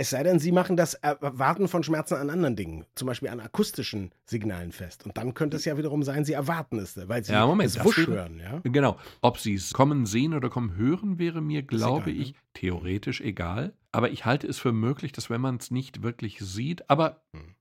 Es 0.00 0.10
sei 0.10 0.22
denn, 0.22 0.38
Sie 0.38 0.52
machen 0.52 0.76
das 0.76 0.94
Erwarten 0.94 1.66
von 1.66 1.82
Schmerzen 1.82 2.14
an 2.14 2.30
anderen 2.30 2.54
Dingen, 2.54 2.86
zum 2.94 3.06
Beispiel 3.06 3.30
an 3.30 3.40
akustischen 3.40 4.12
Signalen 4.26 4.70
fest. 4.70 5.04
Und 5.04 5.16
dann 5.16 5.34
könnte 5.34 5.56
es 5.56 5.64
ja 5.64 5.76
wiederum 5.76 6.04
sein, 6.04 6.24
Sie 6.24 6.34
erwarten 6.34 6.78
es, 6.78 6.96
weil 7.08 7.24
Sie 7.24 7.32
ja, 7.32 7.44
Moment, 7.44 7.70
es 7.70 7.84
wusch 7.84 8.06
hören. 8.06 8.38
Ja? 8.38 8.60
Genau. 8.62 8.96
Ob 9.22 9.38
Sie 9.38 9.54
es 9.54 9.72
kommen 9.72 10.06
sehen 10.06 10.34
oder 10.34 10.50
kommen 10.50 10.76
hören, 10.76 11.18
wäre 11.18 11.40
mir, 11.40 11.62
glaube 11.62 12.10
egal, 12.10 12.22
ich, 12.22 12.32
ne? 12.34 12.38
theoretisch 12.54 13.20
egal. 13.20 13.72
Aber 13.90 14.12
ich 14.12 14.24
halte 14.24 14.46
es 14.46 14.60
für 14.60 14.70
möglich, 14.70 15.10
dass 15.10 15.30
wenn 15.30 15.40
man 15.40 15.56
es 15.56 15.72
nicht 15.72 16.00
wirklich 16.04 16.38
sieht, 16.38 16.88
aber 16.88 17.20
hm. 17.32 17.56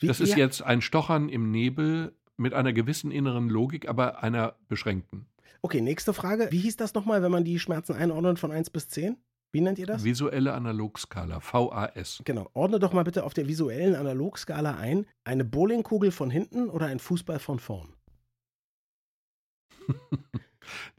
Wie, 0.00 0.08
das 0.08 0.18
ist 0.18 0.36
jetzt 0.36 0.62
ein 0.62 0.80
Stochern 0.80 1.28
im 1.28 1.52
Nebel 1.52 2.12
mit 2.36 2.54
einer 2.54 2.72
gewissen 2.72 3.12
inneren 3.12 3.48
Logik, 3.48 3.88
aber 3.88 4.24
einer 4.24 4.56
beschränkten. 4.66 5.26
Okay, 5.62 5.80
nächste 5.80 6.12
Frage. 6.12 6.48
Wie 6.50 6.58
hieß 6.58 6.76
das 6.76 6.94
nochmal, 6.94 7.22
wenn 7.22 7.30
man 7.30 7.44
die 7.44 7.60
Schmerzen 7.60 7.92
einordnet 7.92 8.40
von 8.40 8.50
1 8.50 8.70
bis 8.70 8.88
10? 8.88 9.16
Wie 9.50 9.60
nennt 9.60 9.78
ihr 9.78 9.86
das? 9.86 10.04
Visuelle 10.04 10.52
Analogskala, 10.52 11.40
VAS. 11.40 12.20
Genau. 12.24 12.50
Ordne 12.52 12.78
doch 12.78 12.92
mal 12.92 13.04
bitte 13.04 13.24
auf 13.24 13.32
der 13.32 13.48
visuellen 13.48 13.94
Analogskala 13.94 14.76
ein. 14.76 15.06
Eine 15.24 15.44
Bowlingkugel 15.44 16.10
von 16.10 16.30
hinten 16.30 16.68
oder 16.68 16.86
ein 16.86 16.98
Fußball 16.98 17.38
von 17.38 17.58
vorn? 17.58 17.94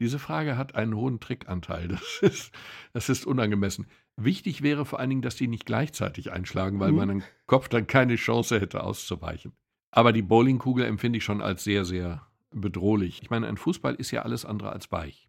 Diese 0.00 0.18
Frage 0.18 0.56
hat 0.56 0.74
einen 0.74 0.96
hohen 0.96 1.20
Trickanteil. 1.20 1.88
Das 1.88 2.18
ist, 2.22 2.52
das 2.92 3.08
ist 3.08 3.24
unangemessen. 3.24 3.86
Wichtig 4.16 4.62
wäre 4.62 4.84
vor 4.84 4.98
allen 4.98 5.10
Dingen, 5.10 5.22
dass 5.22 5.36
die 5.36 5.46
nicht 5.46 5.64
gleichzeitig 5.64 6.32
einschlagen, 6.32 6.80
weil 6.80 6.90
mhm. 6.90 6.96
mein 6.96 7.24
Kopf 7.46 7.68
dann 7.68 7.86
keine 7.86 8.16
Chance 8.16 8.60
hätte 8.60 8.82
auszuweichen. 8.82 9.52
Aber 9.92 10.12
die 10.12 10.22
Bowlingkugel 10.22 10.84
empfinde 10.84 11.18
ich 11.18 11.24
schon 11.24 11.40
als 11.40 11.64
sehr, 11.64 11.84
sehr 11.84 12.26
bedrohlich. 12.50 13.22
Ich 13.22 13.30
meine, 13.30 13.46
ein 13.46 13.56
Fußball 13.56 13.94
ist 13.94 14.10
ja 14.10 14.22
alles 14.22 14.44
andere 14.44 14.72
als 14.72 14.90
weich. 14.90 15.28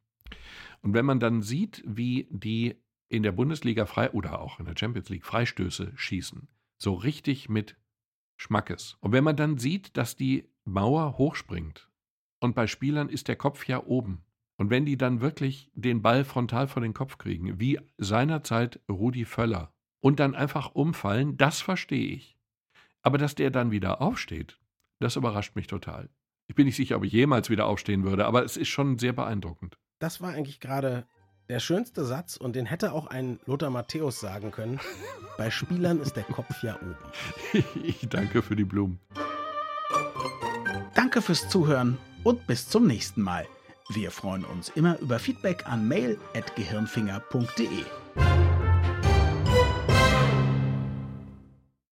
Und 0.81 0.93
wenn 0.93 1.05
man 1.05 1.19
dann 1.19 1.41
sieht, 1.41 1.84
wie 1.86 2.27
die 2.31 2.75
in 3.12 3.24
der 3.24 3.34
Bundesliga 3.34 3.86
frei 3.86 4.10
oder 4.12 4.39
auch 4.39 4.60
in 4.60 4.65
der 4.65 4.76
Champions 4.78 5.10
League 5.10 5.26
Freistöße 5.26 5.91
schießen, 5.95 6.47
so 6.78 6.93
richtig 6.93 7.50
mit 7.50 7.76
Schmackes. 8.38 8.95
Und 9.02 9.12
wenn 9.12 9.26
man 9.26 9.36
dann 9.36 9.58
sieht, 9.58 9.97
dass 9.97 10.15
die 10.15 10.50
Mauer 10.63 11.17
hochspringt 11.17 11.89
und 12.39 12.56
bei 12.56 12.67
Spielern 12.67 13.10
ist 13.10 13.28
der 13.28 13.36
Kopf 13.36 13.67
ja 13.67 13.84
oben. 13.84 14.24
Und 14.56 14.69
wenn 14.69 14.86
die 14.86 14.95
dann 14.95 15.19
wirklich 15.19 15.71
den 15.74 16.02
Ball 16.02 16.24
frontal 16.24 16.67
vor 16.67 16.82
den 16.82 16.93
Kopf 16.93 17.17
kriegen, 17.17 17.60
wie 17.60 17.80
seinerzeit 17.97 18.80
Rudi 18.89 19.26
Völler, 19.26 19.74
und 20.00 20.19
dann 20.19 20.34
einfach 20.34 20.74
umfallen, 20.74 21.36
das 21.36 21.62
verstehe 21.62 22.15
ich. 22.15 22.39
Aber 23.02 23.17
dass 23.17 23.36
der 23.36 23.52
dann 23.52 23.71
wieder 23.71 24.02
aufsteht, 24.02 24.60
das 25.00 25.17
überrascht 25.17 25.56
mich 25.56 25.67
total. 25.67 26.10
Ich 26.47 26.56
bin 26.56 26.65
nicht 26.65 26.76
sicher, 26.78 26.95
ob 26.95 27.04
ich 27.04 27.12
jemals 27.12 27.50
wieder 27.50 27.65
aufstehen 27.65 28.04
würde, 28.04 28.26
aber 28.26 28.43
es 28.43 28.56
ist 28.56 28.69
schon 28.69 28.97
sehr 28.97 29.13
beeindruckend. 29.13 29.78
Das 30.00 30.21
war 30.21 30.32
eigentlich 30.32 30.60
gerade 30.60 31.08
der 31.51 31.59
schönste 31.59 32.05
Satz 32.05 32.37
und 32.37 32.55
den 32.55 32.65
hätte 32.65 32.93
auch 32.93 33.07
ein 33.07 33.37
Lothar 33.45 33.69
Matthäus 33.69 34.21
sagen 34.21 34.51
können. 34.51 34.79
Bei 35.37 35.51
Spielern 35.51 35.99
ist 35.99 36.15
der 36.15 36.23
Kopf 36.23 36.63
ja 36.63 36.77
oben. 36.77 36.95
ich 37.83 37.99
danke 38.09 38.41
für 38.41 38.55
die 38.55 38.63
Blumen. 38.63 39.01
Danke 40.95 41.21
fürs 41.21 41.49
Zuhören 41.49 41.97
und 42.23 42.47
bis 42.47 42.69
zum 42.69 42.87
nächsten 42.87 43.21
Mal. 43.21 43.45
Wir 43.89 44.11
freuen 44.11 44.45
uns 44.45 44.69
immer 44.69 44.97
über 44.99 45.19
Feedback 45.19 45.67
an 45.67 45.89
mail.gehirnfinger.de. 45.89 47.83